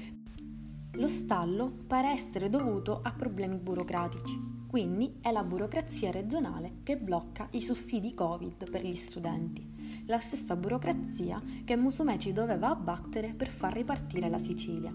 Lo 0.92 1.08
stallo 1.08 1.74
pare 1.88 2.12
essere 2.12 2.50
dovuto 2.50 3.00
a 3.02 3.14
problemi 3.14 3.58
burocratici, 3.58 4.40
quindi 4.68 5.18
è 5.22 5.32
la 5.32 5.44
burocrazia 5.44 6.12
regionale 6.12 6.82
che 6.84 6.98
blocca 6.98 7.48
i 7.54 7.62
sussidi 7.64 8.14
Covid 8.14 8.70
per 8.70 8.86
gli 8.86 8.96
studenti, 8.96 10.04
la 10.06 10.20
stessa 10.20 10.56
burocrazia 10.56 11.42
che 11.66 11.76
Musumeci 11.76 12.32
doveva 12.32 12.70
abbattere 12.70 13.34
per 13.34 13.50
far 13.50 13.74
ripartire 13.74 14.30
la 14.30 14.38
Sicilia 14.38 14.94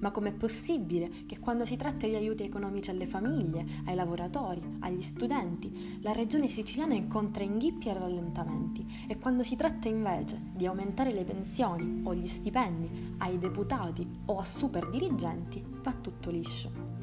Ma 0.00 0.10
com'è 0.10 0.32
possibile 0.32 1.24
che 1.26 1.38
quando 1.38 1.64
si 1.64 1.76
tratta 1.76 2.06
di 2.06 2.14
aiuti 2.14 2.42
economici 2.42 2.90
alle 2.90 3.06
famiglie, 3.06 3.64
ai 3.86 3.94
lavoratori, 3.94 4.60
agli 4.80 5.02
studenti, 5.02 5.98
la 6.02 6.12
regione 6.12 6.48
siciliana 6.48 6.94
incontra 6.94 7.42
inghippi 7.42 7.88
e 7.88 7.94
rallentamenti 7.94 9.06
e 9.08 9.18
quando 9.18 9.42
si 9.42 9.56
tratta 9.56 9.88
invece 9.88 10.40
di 10.54 10.66
aumentare 10.66 11.12
le 11.12 11.24
pensioni 11.24 12.02
o 12.04 12.14
gli 12.14 12.26
stipendi 12.26 13.14
ai 13.18 13.38
deputati 13.38 14.06
o 14.26 14.38
a 14.38 14.44
super 14.44 14.88
dirigenti 14.90 15.64
va 15.82 15.92
tutto 15.92 16.30
liscio? 16.30 16.99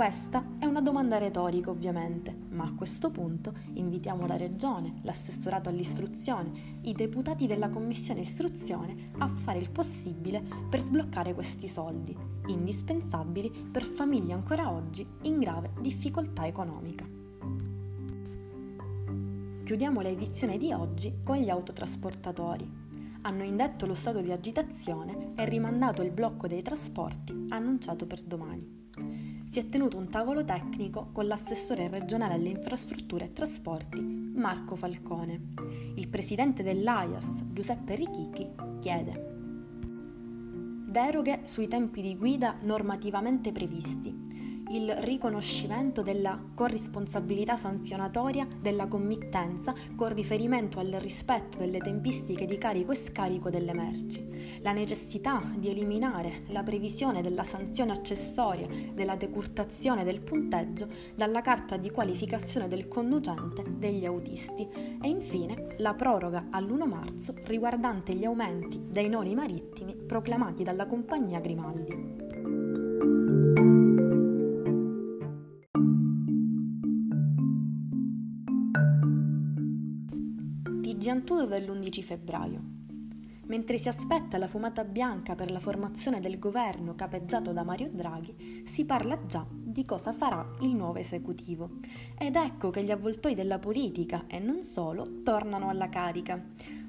Questa 0.00 0.42
è 0.58 0.64
una 0.64 0.80
domanda 0.80 1.18
retorica 1.18 1.68
ovviamente, 1.68 2.34
ma 2.52 2.64
a 2.64 2.72
questo 2.72 3.10
punto 3.10 3.52
invitiamo 3.74 4.26
la 4.26 4.38
Regione, 4.38 5.00
l'assessorato 5.02 5.68
all'istruzione, 5.68 6.78
i 6.84 6.94
deputati 6.94 7.46
della 7.46 7.68
Commissione 7.68 8.20
Istruzione 8.20 9.10
a 9.18 9.28
fare 9.28 9.58
il 9.58 9.68
possibile 9.68 10.42
per 10.70 10.80
sbloccare 10.80 11.34
questi 11.34 11.68
soldi, 11.68 12.16
indispensabili 12.46 13.50
per 13.70 13.82
famiglie 13.82 14.32
ancora 14.32 14.72
oggi 14.72 15.06
in 15.24 15.38
grave 15.38 15.72
difficoltà 15.82 16.46
economica. 16.46 17.06
Chiudiamo 19.64 20.00
l'edizione 20.00 20.56
di 20.56 20.72
oggi 20.72 21.16
con 21.22 21.36
gli 21.36 21.50
autotrasportatori. 21.50 22.66
Hanno 23.20 23.42
indetto 23.42 23.84
lo 23.84 23.92
stato 23.92 24.22
di 24.22 24.32
agitazione 24.32 25.34
e 25.36 25.44
rimandato 25.44 26.00
il 26.00 26.10
blocco 26.10 26.46
dei 26.46 26.62
trasporti 26.62 27.48
annunciato 27.50 28.06
per 28.06 28.22
domani 28.22 28.79
si 29.50 29.58
è 29.58 29.68
tenuto 29.68 29.96
un 29.96 30.08
tavolo 30.08 30.44
tecnico 30.44 31.08
con 31.10 31.26
l'assessore 31.26 31.88
regionale 31.88 32.34
alle 32.34 32.50
infrastrutture 32.50 33.24
e 33.24 33.32
trasporti 33.32 34.00
Marco 34.00 34.76
Falcone. 34.76 35.54
Il 35.96 36.06
presidente 36.06 36.62
dell'AIAS, 36.62 37.46
Giuseppe 37.52 37.96
Richichi, 37.96 38.48
chiede 38.78 39.26
deroghe 40.86 41.40
sui 41.44 41.66
tempi 41.66 42.00
di 42.00 42.16
guida 42.16 42.58
normativamente 42.62 43.50
previsti, 43.50 44.28
il 44.70 44.94
riconoscimento 44.98 46.02
della 46.02 46.38
corrisponsabilità 46.54 47.56
sanzionatoria 47.56 48.46
della 48.60 48.86
committenza 48.86 49.74
con 49.96 50.14
riferimento 50.14 50.78
al 50.78 50.96
rispetto 51.00 51.58
delle 51.58 51.78
tempistiche 51.78 52.46
di 52.46 52.56
carico 52.56 52.92
e 52.92 52.96
scarico 52.96 53.50
delle 53.50 53.72
merci, 53.72 54.58
la 54.62 54.72
necessità 54.72 55.42
di 55.56 55.70
eliminare 55.70 56.42
la 56.48 56.62
previsione 56.62 57.20
della 57.20 57.42
sanzione 57.42 57.92
accessoria 57.92 58.68
della 58.92 59.16
decurtazione 59.16 60.04
del 60.04 60.20
punteggio 60.20 60.86
dalla 61.16 61.40
carta 61.40 61.76
di 61.76 61.90
qualificazione 61.90 62.68
del 62.68 62.86
conducente 62.86 63.64
degli 63.76 64.04
autisti 64.04 64.68
e 65.02 65.08
infine 65.08 65.74
la 65.78 65.94
proroga 65.94 66.46
all'1 66.50 66.88
marzo 66.88 67.34
riguardante 67.44 68.14
gli 68.14 68.24
aumenti 68.24 68.80
dei 68.86 69.08
noli 69.08 69.34
marittimi 69.34 69.96
proclamati 69.96 70.62
dalla 70.62 70.86
compagnia 70.86 71.40
Grimaldi. 71.40 72.19
Giantudo 81.00 81.46
dell'11 81.46 82.02
febbraio. 82.02 82.62
Mentre 83.46 83.78
si 83.78 83.88
aspetta 83.88 84.36
la 84.36 84.46
fumata 84.46 84.84
bianca 84.84 85.34
per 85.34 85.50
la 85.50 85.58
formazione 85.58 86.20
del 86.20 86.38
governo 86.38 86.94
capeggiato 86.94 87.54
da 87.54 87.62
Mario 87.62 87.88
Draghi, 87.90 88.64
si 88.66 88.84
parla 88.84 89.18
già 89.24 89.46
di 89.50 89.86
cosa 89.86 90.12
farà 90.12 90.46
il 90.60 90.74
nuovo 90.74 90.98
esecutivo. 90.98 91.70
Ed 92.18 92.36
ecco 92.36 92.68
che 92.68 92.82
gli 92.84 92.90
avvoltoi 92.90 93.34
della 93.34 93.58
politica, 93.58 94.24
e 94.26 94.40
non 94.40 94.62
solo, 94.62 95.22
tornano 95.22 95.70
alla 95.70 95.88
carica. 95.88 96.38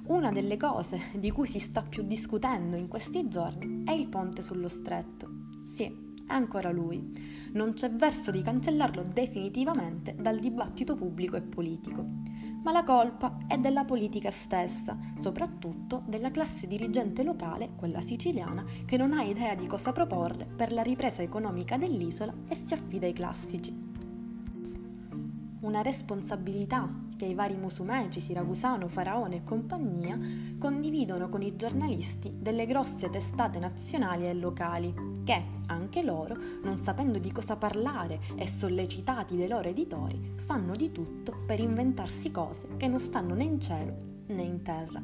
Una 0.08 0.30
delle 0.34 0.58
cose 0.58 1.04
di 1.14 1.32
cui 1.32 1.48
si 1.48 1.60
sta 1.60 1.82
più 1.82 2.04
discutendo 2.04 2.76
in 2.76 2.90
questi 2.90 3.30
giorni 3.30 3.86
è 3.86 3.92
il 3.92 4.10
ponte 4.10 4.42
sullo 4.42 4.68
stretto. 4.68 5.30
Sì, 5.64 5.86
è 5.86 6.34
ancora 6.34 6.70
lui. 6.70 7.50
Non 7.54 7.72
c'è 7.76 7.90
verso 7.90 8.30
di 8.30 8.42
cancellarlo 8.42 9.04
definitivamente 9.04 10.18
dal 10.20 10.38
dibattito 10.38 10.98
pubblico 10.98 11.38
e 11.38 11.42
politico 11.42 12.31
ma 12.64 12.72
la 12.72 12.84
colpa 12.84 13.38
è 13.48 13.58
della 13.58 13.86
politica 13.86 14.30
stessa, 14.30 14.98
soprattutto 15.20 16.04
della 16.06 16.32
classe 16.32 16.68
dirigente 16.68 17.24
locale, 17.24 17.72
quella 17.76 18.02
siciliana, 18.02 18.64
che 18.86 18.98
non 18.98 19.14
ha 19.14 19.24
idea 19.24 19.56
di 19.56 19.68
cosa 19.68 19.92
proporre 19.92 20.46
per 20.46 20.72
la 20.72 20.84
ripresa 20.84 21.22
economica 21.22 21.78
dell'isola 21.78 22.34
e 22.48 22.56
si 22.56 22.74
affida 22.74 23.06
ai 23.06 23.14
classici. 23.14 23.90
Una 25.62 25.82
responsabilità 25.82 26.90
che 27.16 27.26
i 27.26 27.36
vari 27.36 27.56
Musumeci, 27.56 28.20
Siracusano, 28.20 28.88
Faraone 28.88 29.38
e 29.38 29.44
compagnia 29.44 30.18
condividono 30.58 31.30
con 31.30 31.44
i 31.44 31.56
giornalisti 31.56 32.34
delle 32.36 32.66
grosse 32.66 33.12
testate 33.12 33.60
nazionali 33.60 34.28
e 34.28 34.34
locali, 34.34 35.21
che, 35.32 35.46
anche 35.68 36.04
loro, 36.04 36.36
non 36.62 36.78
sapendo 36.78 37.18
di 37.18 37.32
cosa 37.32 37.56
parlare 37.56 38.20
e 38.36 38.46
sollecitati 38.46 39.38
dai 39.38 39.48
loro 39.48 39.70
editori, 39.70 40.34
fanno 40.36 40.76
di 40.76 40.92
tutto 40.92 41.34
per 41.46 41.62
inventarsi 41.62 42.32
cose 42.32 42.68
che 42.76 42.90
non 42.90 43.00
stanno 43.00 43.34
né 43.34 43.46
in 43.46 43.62
cielo 43.62 43.96
né 44.28 44.42
in 44.42 44.62
terra. 44.62 45.02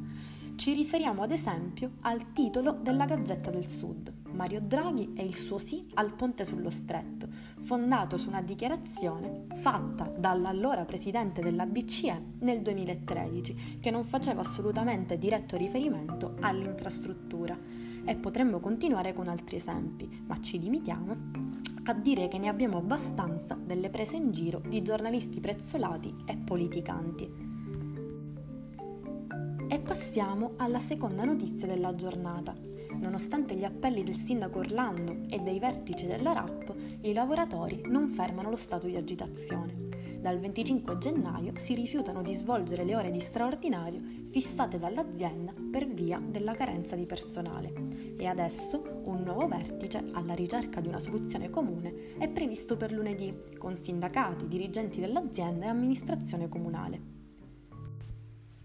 Ci 0.54 0.74
riferiamo 0.74 1.22
ad 1.22 1.30
esempio 1.30 1.92
al 2.02 2.32
titolo 2.32 2.72
della 2.72 3.06
Gazzetta 3.06 3.48
del 3.48 3.66
Sud, 3.66 4.12
Mario 4.32 4.60
Draghi 4.60 5.14
e 5.16 5.24
il 5.24 5.34
suo 5.34 5.56
sì 5.56 5.88
al 5.94 6.12
ponte 6.12 6.44
sullo 6.44 6.68
stretto, 6.68 7.26
fondato 7.60 8.18
su 8.18 8.28
una 8.28 8.42
dichiarazione 8.42 9.44
fatta 9.54 10.12
dall'allora 10.14 10.84
presidente 10.84 11.40
della 11.40 11.64
BCE 11.64 12.22
nel 12.40 12.60
2013, 12.60 13.78
che 13.80 13.90
non 13.90 14.04
faceva 14.04 14.42
assolutamente 14.42 15.16
diretto 15.16 15.56
riferimento 15.56 16.34
all'infrastruttura. 16.40 17.87
E 18.08 18.16
potremmo 18.16 18.58
continuare 18.58 19.12
con 19.12 19.28
altri 19.28 19.56
esempi, 19.56 20.22
ma 20.26 20.40
ci 20.40 20.58
limitiamo 20.58 21.16
a 21.84 21.92
dire 21.92 22.28
che 22.28 22.38
ne 22.38 22.48
abbiamo 22.48 22.78
abbastanza 22.78 23.54
delle 23.54 23.90
prese 23.90 24.16
in 24.16 24.30
giro 24.30 24.62
di 24.66 24.80
giornalisti 24.80 25.40
prezzolati 25.40 26.14
e 26.24 26.38
politicanti. 26.38 27.30
E 29.68 29.78
passiamo 29.80 30.52
alla 30.56 30.78
seconda 30.78 31.24
notizia 31.24 31.66
della 31.66 31.94
giornata. 31.94 32.56
Nonostante 32.94 33.54
gli 33.54 33.64
appelli 33.64 34.02
del 34.02 34.16
sindaco 34.16 34.60
Orlando 34.60 35.26
e 35.28 35.40
dei 35.40 35.58
vertici 35.58 36.06
della 36.06 36.32
RAP, 36.32 36.74
i 37.02 37.12
lavoratori 37.12 37.82
non 37.88 38.08
fermano 38.08 38.48
lo 38.48 38.56
stato 38.56 38.86
di 38.86 38.96
agitazione. 38.96 39.88
Dal 40.18 40.38
25 40.38 40.96
gennaio 40.96 41.52
si 41.56 41.74
rifiutano 41.74 42.22
di 42.22 42.32
svolgere 42.32 42.84
le 42.84 42.96
ore 42.96 43.10
di 43.10 43.20
straordinario 43.20 44.00
fissate 44.30 44.78
dall'azienda 44.78 45.52
per 45.70 45.86
via 45.86 46.18
della 46.18 46.54
carenza 46.54 46.96
di 46.96 47.04
personale. 47.04 47.87
E 48.20 48.26
adesso 48.26 49.02
un 49.04 49.22
nuovo 49.22 49.46
vertice, 49.46 50.04
alla 50.12 50.34
ricerca 50.34 50.80
di 50.80 50.88
una 50.88 50.98
soluzione 50.98 51.50
comune, 51.50 52.16
è 52.18 52.28
previsto 52.28 52.76
per 52.76 52.90
lunedì, 52.90 53.32
con 53.56 53.76
sindacati, 53.76 54.48
dirigenti 54.48 54.98
dell'azienda 54.98 55.66
e 55.66 55.68
amministrazione 55.68 56.48
comunale. 56.48 57.16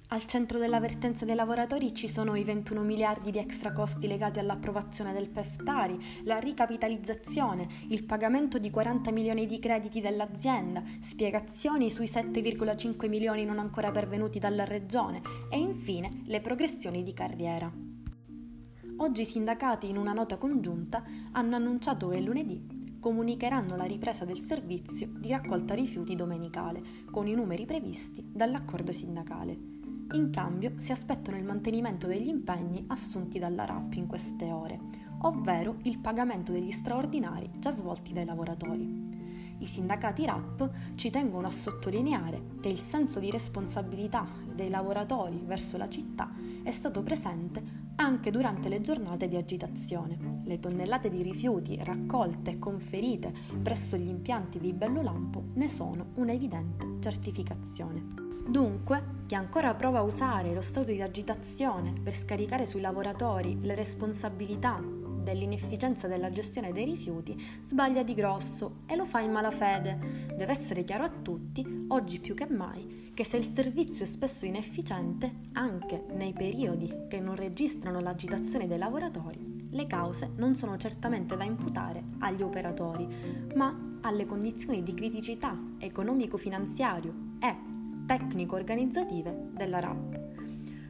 Al 0.08 0.26
centro 0.26 0.60
dell'avvertenza 0.60 1.26
dei 1.26 1.34
lavoratori 1.34 1.94
ci 1.94 2.08
sono 2.08 2.36
i 2.36 2.44
21 2.44 2.82
miliardi 2.82 3.32
di 3.32 3.40
extra 3.40 3.72
costi 3.72 4.06
legati 4.08 4.38
all'approvazione 4.38 5.12
del 5.12 5.30
PEFTARI, 5.30 6.22
la 6.24 6.38
ricapitalizzazione, 6.38 7.68
il 7.90 8.04
pagamento 8.06 8.60
di 8.60 8.70
40 8.70 9.12
milioni 9.12 9.46
di 9.48 9.60
crediti 9.60 10.02
dell'azienda, 10.02 10.84
spiegazioni 11.00 11.90
sui 11.90 12.06
7,5 12.06 13.08
milioni 13.08 13.46
non 13.46 13.58
ancora 13.58 13.92
pervenuti 13.92 14.38
dalla 14.40 14.66
Regione 14.66 15.22
e 15.50 15.58
infine 15.58 16.22
le 16.26 16.42
progressioni 16.42 17.02
di 17.02 17.14
carriera. 17.14 17.93
Oggi 18.98 19.22
i 19.22 19.26
sindacati 19.26 19.90
in 19.90 19.98
una 19.98 20.14
nota 20.14 20.38
congiunta 20.38 21.04
hanno 21.32 21.56
annunciato 21.56 22.10
che 22.10 22.22
lunedì 22.22 22.98
comunicheranno 23.00 23.76
la 23.76 23.86
ripresa 23.86 24.24
del 24.24 24.40
servizio 24.40 25.10
di 25.18 25.32
raccolta 25.32 25.74
rifiuti 25.74 26.16
domenicale 26.16 26.82
con 27.10 27.28
i 27.28 27.34
numeri 27.34 27.66
previsti 27.66 28.24
dall'accordo 28.24 28.92
sindacale. 28.92 29.58
In 30.14 30.30
cambio 30.32 30.74
si 30.78 30.92
aspettano 30.92 31.38
il 31.38 31.44
mantenimento 31.44 32.06
degli 32.06 32.28
impegni 32.28 32.86
assunti 32.88 33.40
dalla 33.40 33.66
RAP 33.66 33.96
in 33.96 34.06
queste 34.06 34.52
ore, 34.52 34.80
ovvero 35.22 35.78
il 35.84 35.98
pagamento 35.98 36.52
degli 36.52 36.72
straordinari 36.72 37.50
già 37.58 37.76
svolti 37.76 38.14
dai 38.14 38.26
lavoratori. 38.26 39.12
I 39.58 39.66
sindacati 39.66 40.26
RAP 40.26 40.70
ci 40.96 41.10
tengono 41.10 41.48
a 41.48 41.52
sottolineare 41.52 42.58
che 42.62 42.70
il 42.70 42.80
senso 42.80 43.20
di 43.20 43.32
responsabilità 43.32 44.28
dei 44.54 44.70
lavoratori 44.70 45.42
verso 45.44 45.78
la 45.78 45.90
città 45.90 46.32
è 46.62 46.72
stato 46.72 47.02
presente 47.02 47.83
anche 47.96 48.32
durante 48.32 48.70
le 48.70 48.82
giornate 48.82 49.28
di 49.28 49.36
agitazione. 49.36 50.42
Le 50.46 50.60
tonnellate 50.60 51.10
di 51.10 51.22
rifiuti 51.22 51.80
raccolte 51.84 52.52
e 52.52 52.60
conferite 52.60 53.34
presso 53.62 53.98
gli 53.98 54.08
impianti 54.08 54.60
di 54.60 54.74
Bellolampo 54.74 55.44
ne 55.54 55.68
sono 55.68 56.08
un'evidente 56.16 56.98
certificazione. 57.00 58.32
Dunque, 58.48 59.22
chi 59.26 59.36
ancora 59.36 59.74
prova 59.74 60.00
a 60.00 60.04
usare 60.04 60.54
lo 60.54 60.62
stato 60.62 60.92
di 60.92 61.02
agitazione 61.02 61.94
per 62.02 62.16
scaricare 62.16 62.66
sui 62.66 62.82
lavoratori 62.82 63.58
le 63.62 63.76
responsabilità 63.76 65.03
dell'inefficienza 65.24 66.08
della 66.08 66.30
gestione 66.30 66.72
dei 66.72 66.86
rifiuti 66.86 67.42
sbaglia 67.66 68.04
di 68.04 68.14
grosso 68.14 68.82
e 68.86 68.96
lo 68.96 69.06
fa 69.06 69.22
in 69.22 69.32
malafede. 69.32 70.28
Deve 70.36 70.52
essere 70.52 70.84
chiaro 70.84 71.06
a 71.06 71.10
tutti, 71.10 71.86
oggi 71.88 72.20
più 72.20 72.36
che 72.36 72.48
mai, 72.48 73.12
che 73.14 73.24
se 73.24 73.38
il 73.38 73.48
servizio 73.48 74.04
è 74.04 74.08
spesso 74.08 74.46
inefficiente, 74.46 75.32
anche 75.54 76.04
nei 76.14 76.34
periodi 76.34 76.92
che 77.08 77.20
non 77.20 77.36
registrano 77.36 78.00
l'agitazione 78.00 78.68
dei 78.68 78.78
lavoratori, 78.78 79.68
le 79.70 79.88
cause 79.88 80.32
non 80.36 80.56
sono 80.56 80.78
certamente 80.78 81.36
da 81.36 81.44
imputare 81.44 82.04
agli 82.20 82.42
operatori, 82.42 83.08
ma 83.56 83.98
alle 84.02 84.26
condizioni 84.26 84.84
di 84.84 84.94
criticità 84.94 85.58
economico-finanziario 85.80 87.14
e 87.40 87.56
tecnico-organizzative 88.06 89.50
della 89.54 89.80
RAP. 89.80 90.22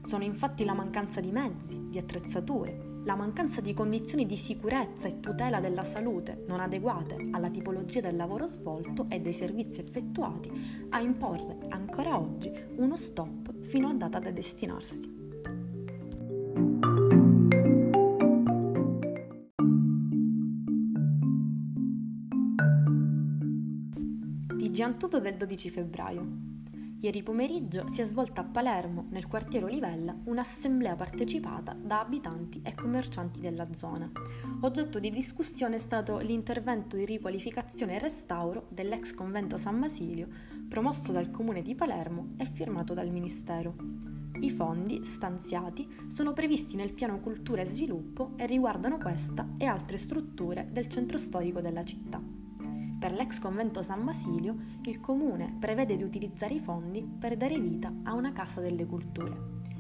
Sono 0.02 0.24
infatti 0.24 0.66
la 0.66 0.74
mancanza 0.74 1.22
di 1.22 1.32
mezzi, 1.32 1.88
di 1.90 1.98
attrezzature, 1.98 2.93
la 3.06 3.16
mancanza 3.16 3.60
di 3.60 3.74
condizioni 3.74 4.26
di 4.26 4.38
sicurezza 4.38 5.08
e 5.08 5.20
tutela 5.20 5.60
della 5.60 5.84
salute 5.84 6.44
non 6.48 6.60
adeguate 6.60 7.30
alla 7.32 7.50
tipologia 7.50 8.00
del 8.00 8.16
lavoro 8.16 8.46
svolto 8.46 9.08
e 9.10 9.20
dei 9.20 9.34
servizi 9.34 9.82
effettuati 9.82 10.88
a 10.90 11.00
imporre 11.00 11.58
ancora 11.70 12.18
oggi 12.18 12.52
uno 12.78 12.96
stop 12.96 13.54
fino 13.62 13.90
a 13.90 13.94
data 13.94 14.20
da 14.20 14.32
destinarsi. 14.32 15.12
TG 24.48 24.80
Antuto 24.80 25.20
del 25.20 25.36
12 25.36 25.70
febbraio. 25.70 26.53
Ieri 27.04 27.22
pomeriggio 27.22 27.90
si 27.90 28.00
è 28.00 28.06
svolta 28.06 28.40
a 28.40 28.44
Palermo, 28.46 29.08
nel 29.10 29.28
quartiere 29.28 29.66
Olivella, 29.66 30.16
un'assemblea 30.24 30.96
partecipata 30.96 31.74
da 31.78 32.00
abitanti 32.00 32.62
e 32.64 32.74
commercianti 32.74 33.42
della 33.42 33.68
zona. 33.74 34.10
Oggetto 34.62 35.00
di 35.00 35.12
discussione 35.12 35.76
è 35.76 35.80
stato 35.80 36.20
l'intervento 36.20 36.96
di 36.96 37.04
riqualificazione 37.04 37.96
e 37.96 38.00
restauro 38.00 38.68
dell'ex 38.70 39.14
convento 39.14 39.58
San 39.58 39.82
Basilio, 39.82 40.30
promosso 40.70 41.12
dal 41.12 41.30
comune 41.30 41.62
di 41.62 41.76
Palermo 41.76 42.36
e 42.38 42.46
firmato 42.46 42.94
dal 42.94 43.10
Ministero. 43.10 43.76
I 44.40 44.50
fondi 44.50 45.04
stanziati 45.04 45.86
sono 46.08 46.32
previsti 46.32 46.78
nel 46.78 46.94
piano 46.94 47.20
cultura 47.20 47.64
e 47.64 47.66
sviluppo 47.66 48.32
e 48.38 48.46
riguardano 48.46 48.98
questa 48.98 49.56
e 49.58 49.66
altre 49.66 49.98
strutture 49.98 50.70
del 50.72 50.88
centro 50.88 51.18
storico 51.18 51.60
della 51.60 51.84
città. 51.84 52.43
Per 53.04 53.12
l'ex 53.12 53.38
convento 53.38 53.82
San 53.82 54.06
Basilio, 54.06 54.56
il 54.84 55.02
comune 55.02 55.58
prevede 55.60 55.98
di 55.98 56.04
utilizzare 56.04 56.54
i 56.54 56.62
fondi 56.62 57.04
per 57.04 57.36
dare 57.36 57.60
vita 57.60 57.92
a 58.04 58.14
una 58.14 58.32
casa 58.32 58.62
delle 58.62 58.86
culture. 58.86 59.38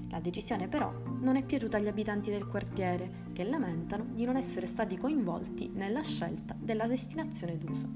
La 0.09 0.19
decisione 0.19 0.67
però 0.67 0.93
non 1.21 1.37
è 1.37 1.43
piaciuta 1.45 1.77
agli 1.77 1.87
abitanti 1.87 2.29
del 2.29 2.45
quartiere, 2.45 3.29
che 3.31 3.45
lamentano 3.45 4.07
di 4.11 4.25
non 4.25 4.35
essere 4.35 4.65
stati 4.65 4.97
coinvolti 4.97 5.71
nella 5.73 6.01
scelta 6.01 6.53
della 6.59 6.85
destinazione 6.85 7.57
d'uso. 7.57 7.87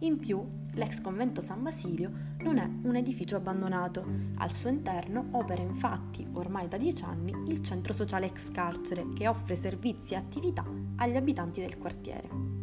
In 0.00 0.18
più, 0.18 0.44
l'ex 0.72 1.00
convento 1.00 1.40
San 1.40 1.62
Basilio 1.62 2.10
non 2.40 2.58
è 2.58 2.68
un 2.82 2.96
edificio 2.96 3.36
abbandonato. 3.36 4.04
Al 4.38 4.50
suo 4.50 4.70
interno 4.70 5.28
opera 5.30 5.62
infatti, 5.62 6.26
ormai 6.32 6.66
da 6.66 6.76
dieci 6.76 7.04
anni, 7.04 7.30
il 7.46 7.62
centro 7.62 7.92
sociale 7.92 8.26
ex 8.26 8.50
carcere, 8.50 9.10
che 9.14 9.28
offre 9.28 9.54
servizi 9.54 10.14
e 10.14 10.16
attività 10.16 10.64
agli 10.96 11.14
abitanti 11.14 11.60
del 11.60 11.78
quartiere. 11.78 12.55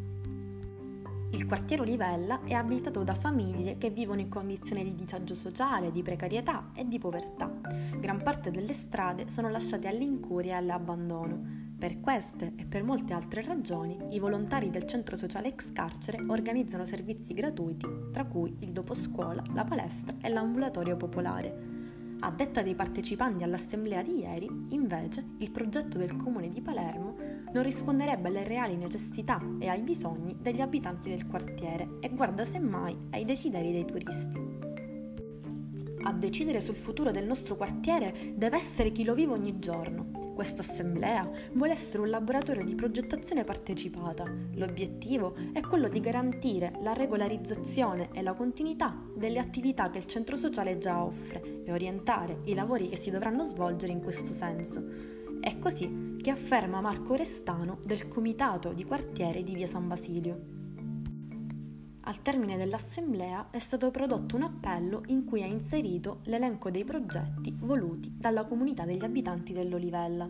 Il 1.33 1.47
quartiere 1.47 1.81
Olivella 1.81 2.41
è 2.43 2.53
abitato 2.53 3.03
da 3.03 3.15
famiglie 3.15 3.79
che 3.79 3.89
vivono 3.89 4.21
in 4.21 4.29
condizioni 4.29 4.83
di 4.83 4.93
disagio 4.93 5.33
sociale, 5.33 5.91
di 5.91 6.03
precarietà 6.03 6.69
e 6.75 6.87
di 6.87 6.99
povertà. 6.99 7.51
Gran 7.97 8.21
parte 8.21 8.51
delle 8.51 8.73
strade 8.73 9.31
sono 9.31 9.49
lasciate 9.49 9.87
all'incuria 9.87 10.53
e 10.53 10.57
all'abbandono. 10.57 11.41
Per 11.75 11.99
queste 12.01 12.53
e 12.55 12.65
per 12.65 12.83
molte 12.83 13.13
altre 13.13 13.41
ragioni, 13.41 13.97
i 14.11 14.19
volontari 14.19 14.69
del 14.69 14.85
centro 14.85 15.15
sociale 15.15 15.47
ex 15.47 15.71
carcere 15.71 16.23
organizzano 16.27 16.85
servizi 16.85 17.33
gratuiti, 17.33 17.87
tra 18.11 18.25
cui 18.25 18.55
il 18.59 18.71
doposcuola, 18.71 19.41
la 19.53 19.63
palestra 19.63 20.15
e 20.21 20.29
l'ambulatorio 20.29 20.97
popolare. 20.97 21.71
A 22.19 22.29
detta 22.29 22.61
dei 22.61 22.75
partecipanti 22.75 23.43
all'assemblea 23.43 24.03
di 24.03 24.19
ieri, 24.19 24.47
invece, 24.69 25.25
il 25.39 25.49
progetto 25.49 25.97
del 25.97 26.15
comune 26.15 26.49
di 26.49 26.61
Palermo 26.61 27.32
non 27.53 27.63
risponderebbe 27.63 28.27
alle 28.27 28.43
reali 28.43 28.75
necessità 28.75 29.39
e 29.59 29.67
ai 29.67 29.81
bisogni 29.81 30.35
degli 30.39 30.61
abitanti 30.61 31.09
del 31.09 31.27
quartiere 31.27 31.97
e 31.99 32.09
guarda 32.09 32.43
semmai 32.43 32.97
ai 33.11 33.25
desideri 33.25 33.71
dei 33.71 33.85
turisti. 33.85 34.71
A 36.05 36.11
decidere 36.11 36.59
sul 36.59 36.75
futuro 36.75 37.11
del 37.11 37.25
nostro 37.25 37.55
quartiere 37.55 38.33
deve 38.35 38.57
essere 38.57 38.91
chi 38.91 39.05
lo 39.05 39.13
vive 39.13 39.31
ogni 39.31 39.59
giorno. 39.59 40.21
Questa 40.33 40.61
assemblea 40.61 41.29
vuole 41.53 41.73
essere 41.73 42.01
un 42.01 42.09
laboratorio 42.09 42.65
di 42.65 42.75
progettazione 42.75 43.43
partecipata. 43.43 44.25
L'obiettivo 44.55 45.35
è 45.53 45.61
quello 45.61 45.87
di 45.87 45.99
garantire 45.99 46.73
la 46.81 46.93
regolarizzazione 46.93 48.09
e 48.13 48.21
la 48.23 48.33
continuità 48.33 48.99
delle 49.15 49.39
attività 49.39 49.91
che 49.91 49.99
il 49.99 50.05
centro 50.05 50.35
sociale 50.35 50.79
già 50.79 51.03
offre 51.03 51.61
e 51.63 51.71
orientare 51.71 52.39
i 52.45 52.55
lavori 52.55 52.89
che 52.89 52.97
si 52.97 53.11
dovranno 53.11 53.43
svolgere 53.43 53.93
in 53.93 54.01
questo 54.01 54.33
senso. 54.33 55.22
È 55.43 55.59
così 55.59 56.15
che 56.21 56.29
afferma 56.29 56.79
Marco 56.79 57.15
Restano 57.15 57.79
del 57.83 58.07
Comitato 58.07 58.71
di 58.71 58.85
quartiere 58.85 59.43
di 59.43 59.53
Via 59.53 59.67
San 59.67 59.89
Basilio. 59.89 60.39
Al 61.99 62.21
termine 62.21 62.55
dell'assemblea 62.55 63.49
è 63.49 63.59
stato 63.59 63.91
prodotto 63.91 64.37
un 64.37 64.43
appello 64.43 65.03
in 65.07 65.25
cui 65.25 65.41
è 65.41 65.45
inserito 65.45 66.21
l'elenco 66.27 66.71
dei 66.71 66.85
progetti 66.85 67.53
voluti 67.59 68.09
dalla 68.15 68.45
comunità 68.45 68.85
degli 68.85 69.03
abitanti 69.03 69.51
dell'Olivella. 69.51 70.29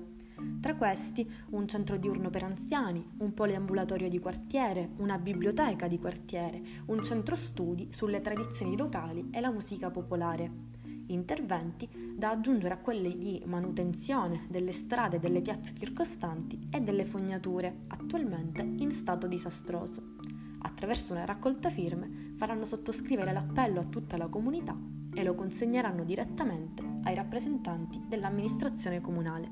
Tra 0.60 0.76
questi 0.76 1.30
un 1.52 1.67
centro 1.67 1.97
diurno 1.97 2.32
per 2.32 2.41
anziani, 2.41 3.08
un 3.19 3.36
poliambulatorio 3.36 4.10
di 4.10 4.17
quartiere, 4.17 4.93
una 4.97 5.19
biblioteca 5.19 5.88
di 5.88 5.99
quartiere, 5.99 6.60
un 6.88 7.04
centro 7.04 7.36
studi 7.36 7.89
sulle 7.91 8.19
tradizioni 8.19 8.76
locali 8.76 9.30
e 9.32 9.39
la 9.41 9.52
musica 9.52 9.91
popolare 9.91 10.73
interventi 11.07 11.89
da 12.15 12.29
aggiungere 12.29 12.73
a 12.73 12.77
quelli 12.77 13.17
di 13.17 13.41
manutenzione 13.45 14.45
delle 14.49 14.71
strade 14.71 15.19
delle 15.19 15.41
piazze 15.41 15.73
circostanti 15.77 16.67
e 16.69 16.81
delle 16.81 17.05
fognature, 17.05 17.85
attualmente 17.87 18.61
in 18.61 18.91
stato 18.91 19.27
disastroso. 19.27 20.15
Attraverso 20.59 21.13
una 21.13 21.25
raccolta 21.25 21.69
firme 21.69 22.33
faranno 22.37 22.65
sottoscrivere 22.65 23.33
l'appello 23.33 23.79
a 23.79 23.85
tutta 23.85 24.17
la 24.17 24.27
comunità 24.27 24.75
e 25.13 25.23
lo 25.23 25.35
consegneranno 25.35 26.03
direttamente 26.03 26.83
ai 27.03 27.15
rappresentanti 27.15 28.01
dell'amministrazione 28.07 29.01
comunale. 29.01 29.49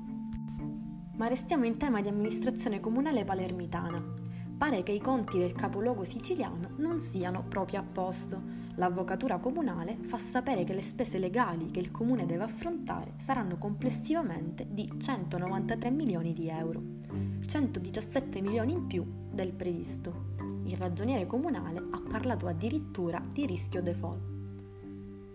Ma 1.16 1.28
restiamo 1.28 1.64
in 1.64 1.76
tema 1.76 2.00
di 2.00 2.08
amministrazione 2.08 2.80
comunale 2.80 3.24
palermitana. 3.24 4.02
Pare 4.56 4.82
che 4.82 4.92
i 4.92 5.00
conti 5.00 5.38
del 5.38 5.52
capoluogo 5.52 6.04
siciliano 6.04 6.70
non 6.76 7.00
siano 7.00 7.44
proprio 7.46 7.80
a 7.80 7.84
posto 7.84 8.61
L'avvocatura 8.76 9.38
comunale 9.38 9.98
fa 10.00 10.16
sapere 10.16 10.64
che 10.64 10.72
le 10.72 10.80
spese 10.80 11.18
legali 11.18 11.70
che 11.70 11.78
il 11.78 11.90
comune 11.90 12.24
deve 12.24 12.44
affrontare 12.44 13.12
saranno 13.18 13.58
complessivamente 13.58 14.66
di 14.70 14.90
193 14.96 15.90
milioni 15.90 16.32
di 16.32 16.48
euro, 16.48 16.82
117 17.44 18.40
milioni 18.40 18.72
in 18.72 18.86
più 18.86 19.04
del 19.30 19.52
previsto. 19.52 20.30
Il 20.64 20.78
ragioniere 20.78 21.26
comunale 21.26 21.82
ha 21.90 22.00
parlato 22.08 22.46
addirittura 22.46 23.22
di 23.30 23.44
rischio 23.44 23.82
default. 23.82 24.30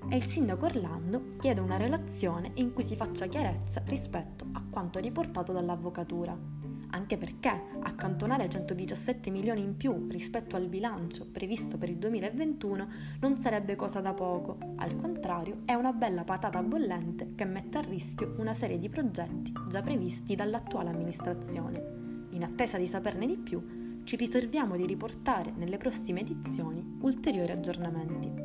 E 0.09 0.15
il 0.15 0.25
sindaco 0.25 0.65
Orlando 0.65 1.35
chiede 1.37 1.61
una 1.61 1.77
relazione 1.77 2.51
in 2.55 2.73
cui 2.73 2.83
si 2.83 2.95
faccia 2.95 3.27
chiarezza 3.27 3.83
rispetto 3.85 4.47
a 4.53 4.63
quanto 4.67 4.99
riportato 4.99 5.51
dall'avvocatura 5.51 6.56
anche 6.89 7.17
perché 7.17 7.49
accantonare 7.81 8.49
117 8.49 9.29
milioni 9.29 9.61
in 9.61 9.75
più 9.77 10.07
rispetto 10.09 10.55
al 10.55 10.67
bilancio 10.67 11.25
previsto 11.31 11.77
per 11.77 11.89
il 11.89 11.97
2021 11.97 12.87
non 13.21 13.37
sarebbe 13.37 13.75
cosa 13.75 13.99
da 13.99 14.13
poco, 14.13 14.57
al 14.77 14.95
contrario 14.95 15.61
è 15.65 15.73
una 15.73 15.93
bella 15.93 16.23
patata 16.23 16.61
bollente 16.61 17.33
che 17.35 17.45
mette 17.45 17.77
a 17.77 17.81
rischio 17.81 18.35
una 18.37 18.53
serie 18.53 18.79
di 18.79 18.89
progetti 18.89 19.51
già 19.69 19.81
previsti 19.81 20.35
dall'attuale 20.35 20.89
amministrazione. 20.89 22.27
In 22.31 22.43
attesa 22.43 22.77
di 22.77 22.87
saperne 22.87 23.25
di 23.25 23.37
più, 23.37 24.03
ci 24.03 24.15
riserviamo 24.15 24.77
di 24.77 24.85
riportare 24.85 25.51
nelle 25.55 25.77
prossime 25.77 26.21
edizioni 26.21 26.97
ulteriori 27.01 27.51
aggiornamenti. 27.51 28.36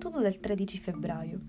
Giantudo 0.00 0.24
del 0.24 0.40
13 0.40 0.78
febbraio. 0.78 1.40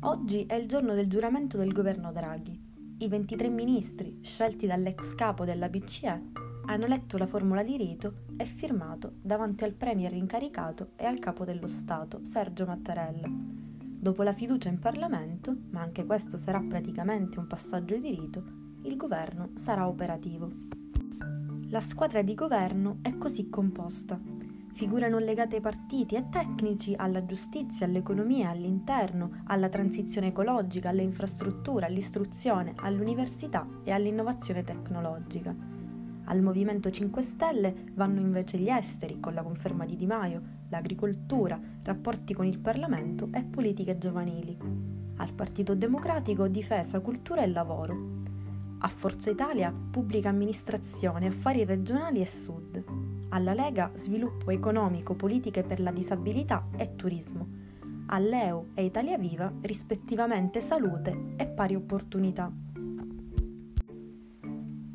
Oggi 0.00 0.46
è 0.46 0.54
il 0.54 0.66
giorno 0.66 0.94
del 0.94 1.08
giuramento 1.08 1.58
del 1.58 1.74
governo 1.74 2.10
Draghi. 2.10 2.58
I 2.96 3.06
23 3.06 3.50
ministri, 3.50 4.18
scelti 4.22 4.66
dall'ex 4.66 5.14
capo 5.14 5.44
della 5.44 5.68
BCE, 5.68 6.22
hanno 6.64 6.86
letto 6.86 7.18
la 7.18 7.26
formula 7.26 7.62
di 7.62 7.76
rito 7.76 8.22
e 8.38 8.46
firmato 8.46 9.16
davanti 9.20 9.64
al 9.64 9.74
premier 9.74 10.14
incaricato 10.14 10.92
e 10.96 11.04
al 11.04 11.18
capo 11.18 11.44
dello 11.44 11.66
Stato, 11.66 12.24
Sergio 12.24 12.64
Mattarella. 12.64 13.28
Dopo 13.28 14.22
la 14.22 14.32
fiducia 14.32 14.70
in 14.70 14.78
Parlamento, 14.78 15.54
ma 15.68 15.82
anche 15.82 16.06
questo 16.06 16.38
sarà 16.38 16.64
praticamente 16.66 17.38
un 17.38 17.46
passaggio 17.46 17.98
di 17.98 18.08
rito, 18.08 18.42
il 18.84 18.96
governo 18.96 19.50
sarà 19.56 19.86
operativo. 19.86 20.50
La 21.68 21.80
squadra 21.80 22.22
di 22.22 22.34
governo 22.34 23.00
è 23.02 23.18
così 23.18 23.50
composta 23.50 24.18
figurano 24.74 25.18
legate 25.18 25.56
ai 25.56 25.62
partiti 25.62 26.16
e 26.16 26.28
tecnici, 26.28 26.94
alla 26.96 27.24
giustizia, 27.24 27.86
all'economia, 27.86 28.50
all'interno, 28.50 29.42
alla 29.44 29.68
transizione 29.68 30.28
ecologica, 30.28 30.88
alle 30.88 31.02
infrastrutture, 31.02 31.86
all'istruzione, 31.86 32.72
all'università 32.76 33.66
e 33.84 33.92
all'innovazione 33.92 34.64
tecnologica. 34.64 35.54
Al 36.26 36.42
Movimento 36.42 36.90
5 36.90 37.22
Stelle 37.22 37.74
vanno 37.94 38.18
invece 38.18 38.58
gli 38.58 38.68
esteri, 38.68 39.20
con 39.20 39.34
la 39.34 39.42
conferma 39.42 39.84
di 39.84 39.96
Di 39.96 40.06
Maio, 40.06 40.42
l'agricoltura, 40.70 41.60
rapporti 41.82 42.34
con 42.34 42.46
il 42.46 42.58
Parlamento 42.58 43.28
e 43.32 43.44
politiche 43.44 43.96
giovanili. 43.96 44.56
Al 45.18 45.32
Partito 45.34 45.76
Democratico 45.76 46.48
difesa, 46.48 47.00
cultura 47.00 47.42
e 47.42 47.46
lavoro. 47.46 48.22
A 48.78 48.88
Forza 48.88 49.30
Italia 49.30 49.72
pubblica 49.72 50.30
amministrazione, 50.30 51.28
affari 51.28 51.64
regionali 51.64 52.20
e 52.20 52.26
sud. 52.26 53.03
Alla 53.34 53.52
Lega 53.52 53.90
sviluppo 53.96 54.52
economico, 54.52 55.14
politiche 55.14 55.64
per 55.64 55.80
la 55.80 55.90
disabilità 55.90 56.68
e 56.76 56.94
turismo. 56.94 57.48
All'EU 58.06 58.68
e 58.74 58.84
Italia 58.84 59.18
Viva 59.18 59.52
rispettivamente 59.62 60.60
salute 60.60 61.34
e 61.34 61.44
pari 61.48 61.74
opportunità. 61.74 62.48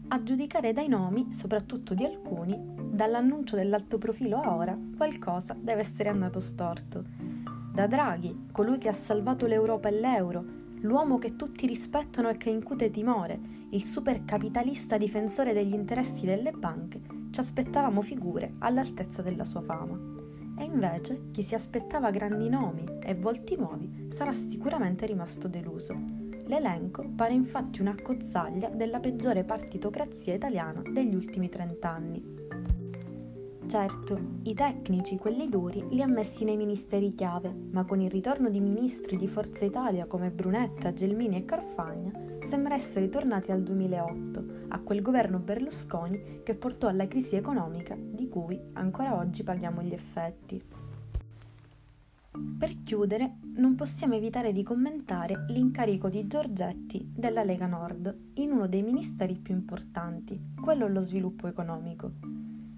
A 0.08 0.23
giudicare 0.23 0.71
dai 0.71 0.88
nomi, 0.88 1.34
soprattutto 1.34 1.93
di 1.93 2.06
alcuni, 2.06 2.58
dall'annuncio 2.89 3.58
dell'alto 3.58 3.97
profilo 3.97 4.39
a 4.39 4.56
ora, 4.56 4.78
qualcosa 4.95 5.54
deve 5.60 5.82
essere 5.82 6.08
andato 6.08 6.39
storto. 6.39 7.04
Da 7.73 7.88
Draghi, 7.88 8.47
colui 8.54 8.78
che 8.78 8.88
ha 8.88 8.93
salvato 8.93 9.47
l'Europa 9.47 9.89
e 9.89 9.99
l'euro, 9.99 10.45
l'uomo 10.80 11.17
che 11.17 11.36
tutti 11.36 11.67
rispettano 11.67 12.30
e 12.30 12.38
che 12.38 12.49
incute 12.49 12.89
timore, 12.89 13.38
il 13.71 13.84
supercapitalista 13.84 14.95
difensore 14.95 15.52
degli 15.52 15.73
interessi 15.73 16.25
delle 16.25 16.52
banche, 16.54 17.18
ci 17.39 17.45
aspettavamo 17.45 18.02
figure 18.02 18.56
all'altezza 18.60 19.21
della 19.21 19.45
sua 19.45 19.62
fama. 19.62 19.97
E 20.58 20.65
invece 20.65 21.30
chi 21.32 21.41
si 21.41 21.56
aspettava 21.56 22.12
grandi 22.12 22.49
nomi 22.49 22.84
e 23.02 23.15
volti 23.15 23.56
nuovi 23.56 24.10
sarà 24.12 24.34
sicuramente 24.34 25.06
rimasto 25.06 25.47
deluso. 25.47 25.95
L'elenco 26.47 27.10
pare 27.15 27.34
infatti 27.34 27.80
una 27.80 27.95
cozzaglia 28.02 28.67
della 28.67 28.99
peggiore 28.99 29.45
partitocrazia 29.45 30.34
italiana 30.34 30.82
degli 30.82 31.15
ultimi 31.15 31.47
trent'anni. 31.47 32.38
Certo, 33.67 34.19
i 34.43 34.54
tecnici, 34.54 35.15
quelli 35.17 35.47
duri, 35.47 35.86
li 35.91 36.02
ha 36.02 36.08
messi 36.08 36.43
nei 36.43 36.58
ministeri 36.58 37.13
chiave, 37.13 37.56
ma 37.71 37.86
con 37.86 38.02
il 38.02 38.10
ritorno 38.10 38.49
di 38.49 38.60
ministri 38.60 39.15
di 39.15 39.28
Forza 39.30 39.63
Italia 39.63 40.08
come 40.08 40.32
Brunetta, 40.32 40.91
Gelmini 40.91 41.38
e 41.38 41.45
Carfagna, 41.45 42.12
sembra 42.45 42.73
essere 42.73 43.08
tornati 43.08 43.52
al 43.52 43.62
2008, 43.62 44.59
a 44.69 44.79
quel 44.79 45.01
governo 45.01 45.39
Berlusconi 45.39 46.41
che 46.43 46.55
portò 46.55 46.88
alla 46.88 47.08
crisi 47.08 47.36
economica 47.36 47.95
di 47.97 48.27
cui 48.27 48.60
ancora 48.73 49.15
oggi 49.15 49.43
paghiamo 49.43 49.82
gli 49.82 49.93
effetti. 49.93 50.63
Per 52.58 52.84
chiudere, 52.84 53.38
non 53.55 53.75
possiamo 53.75 54.15
evitare 54.15 54.51
di 54.51 54.63
commentare 54.63 55.45
l'incarico 55.49 56.10
di 56.10 56.27
Giorgetti 56.27 57.12
della 57.13 57.43
Lega 57.43 57.65
Nord 57.65 58.34
in 58.36 58.51
uno 58.51 58.67
dei 58.67 58.82
ministeri 58.82 59.36
più 59.36 59.53
importanti, 59.53 60.53
quello 60.62 60.86
allo 60.86 61.01
sviluppo 61.01 61.47
economico. 61.47 62.12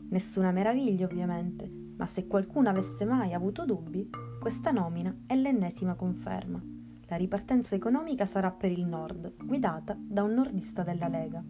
Nessuna 0.10 0.52
meraviglia 0.52 1.06
ovviamente, 1.06 1.70
ma 1.98 2.06
se 2.06 2.28
qualcuno 2.28 2.70
avesse 2.70 3.06
mai 3.06 3.34
avuto 3.34 3.66
dubbi, 3.66 4.10
questa 4.40 4.72
nomina 4.72 5.16
è 5.28 5.36
l'ennesima 5.36 5.96
conferma. 5.96 6.62
La 7.08 7.18
ripartenza 7.18 7.76
economica 7.76 8.26
sarà 8.26 8.52
per 8.52 8.72
il 8.72 8.86
Nord, 8.86 9.36
guidata 9.44 9.98
da 10.00 10.24
un 10.24 10.34
nordista 10.34 10.82
della 10.82 11.08
Lega. 11.08 11.44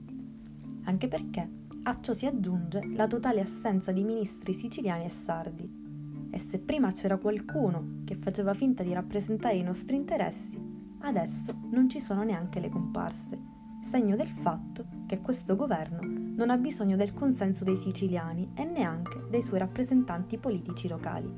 Anche 0.84 1.08
perché 1.08 1.50
a 1.84 2.00
ciò 2.00 2.14
si 2.14 2.26
aggiunge 2.26 2.82
la 2.94 3.08
totale 3.08 3.42
assenza 3.42 3.92
di 3.92 4.04
ministri 4.04 4.54
siciliani 4.54 5.06
e 5.06 5.10
sardi, 5.10 5.82
e 6.30 6.40
se 6.40 6.60
prima 6.60 6.92
c'era 6.92 7.18
qualcuno 7.18 8.02
che 8.06 8.16
faceva 8.16 8.54
finta 8.54 8.84
di 8.84 8.94
rappresentare 8.94 9.56
i 9.56 9.64
nostri 9.64 9.96
interessi, 9.96 10.58
adesso 11.00 11.54
non 11.72 11.90
ci 11.90 12.00
sono 12.00 12.24
neanche 12.24 12.60
le 12.60 12.70
comparse, 12.70 13.38
segno 13.82 14.16
del 14.16 14.30
fatto 14.30 14.86
che 15.06 15.20
questo 15.20 15.56
governo 15.56 16.00
non 16.36 16.50
ha 16.50 16.58
bisogno 16.58 16.96
del 16.96 17.14
consenso 17.14 17.64
dei 17.64 17.76
siciliani 17.76 18.52
e 18.54 18.64
neanche 18.64 19.24
dei 19.30 19.42
suoi 19.42 19.60
rappresentanti 19.60 20.38
politici 20.38 20.88
locali. 20.88 21.30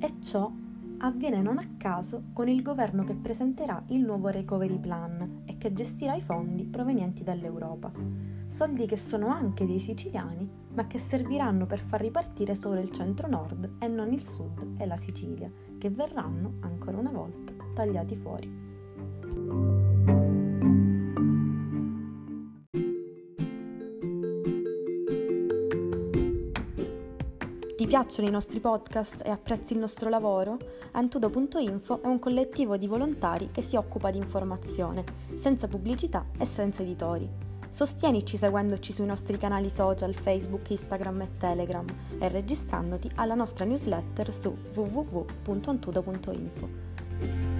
E 0.00 0.14
ciò 0.20 0.50
avviene 0.98 1.40
non 1.40 1.58
a 1.58 1.66
caso 1.76 2.24
con 2.32 2.48
il 2.48 2.62
governo 2.62 3.04
che 3.04 3.14
presenterà 3.14 3.82
il 3.88 4.02
nuovo 4.02 4.28
Recovery 4.28 4.78
Plan 4.78 5.42
che 5.58 5.72
gestirà 5.72 6.14
i 6.14 6.20
fondi 6.20 6.64
provenienti 6.64 7.22
dall'Europa. 7.22 7.92
Soldi 8.46 8.86
che 8.86 8.96
sono 8.96 9.28
anche 9.28 9.66
dei 9.66 9.78
siciliani, 9.78 10.48
ma 10.74 10.86
che 10.86 10.98
serviranno 10.98 11.66
per 11.66 11.80
far 11.80 12.00
ripartire 12.00 12.54
solo 12.54 12.80
il 12.80 12.90
centro-nord 12.90 13.76
e 13.80 13.88
non 13.88 14.12
il 14.12 14.24
sud 14.24 14.76
e 14.78 14.86
la 14.86 14.96
Sicilia, 14.96 15.50
che 15.76 15.90
verranno 15.90 16.54
ancora 16.60 16.96
una 16.96 17.10
volta 17.10 17.52
tagliati 17.74 18.16
fuori. 18.16 18.67
Ti 27.78 27.86
piacciono 27.86 28.26
i 28.26 28.32
nostri 28.32 28.58
podcast 28.58 29.22
e 29.24 29.30
apprezzi 29.30 29.74
il 29.74 29.78
nostro 29.78 30.08
lavoro? 30.08 30.58
Antudo.info 30.94 32.02
è 32.02 32.08
un 32.08 32.18
collettivo 32.18 32.76
di 32.76 32.88
volontari 32.88 33.50
che 33.52 33.62
si 33.62 33.76
occupa 33.76 34.10
di 34.10 34.18
informazione, 34.18 35.04
senza 35.36 35.68
pubblicità 35.68 36.26
e 36.36 36.44
senza 36.44 36.82
editori. 36.82 37.30
Sostienici 37.68 38.36
seguendoci 38.36 38.92
sui 38.92 39.06
nostri 39.06 39.38
canali 39.38 39.70
social 39.70 40.12
Facebook, 40.12 40.70
Instagram 40.70 41.20
e 41.20 41.36
Telegram 41.38 41.86
e 42.18 42.26
registrandoti 42.26 43.12
alla 43.14 43.36
nostra 43.36 43.64
newsletter 43.64 44.34
su 44.34 44.52
www.antudo.info. 44.74 47.57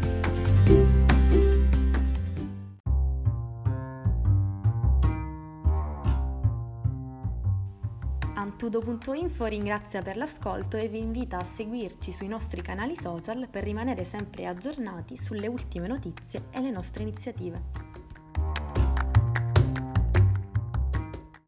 Tudo.info 8.70 9.46
ringrazia 9.46 10.02
per 10.02 10.18
l'ascolto 10.18 10.76
e 10.76 10.88
vi 10.88 10.98
invita 10.98 11.38
a 11.38 11.42
seguirci 11.42 12.12
sui 12.12 12.28
nostri 12.28 12.60
canali 12.60 12.96
social 13.00 13.48
per 13.48 13.64
rimanere 13.64 14.04
sempre 14.04 14.44
aggiornati 14.44 15.16
sulle 15.16 15.46
ultime 15.46 15.86
notizie 15.86 16.48
e 16.50 16.60
le 16.60 16.70
nostre 16.70 17.02
iniziative. 17.02 17.87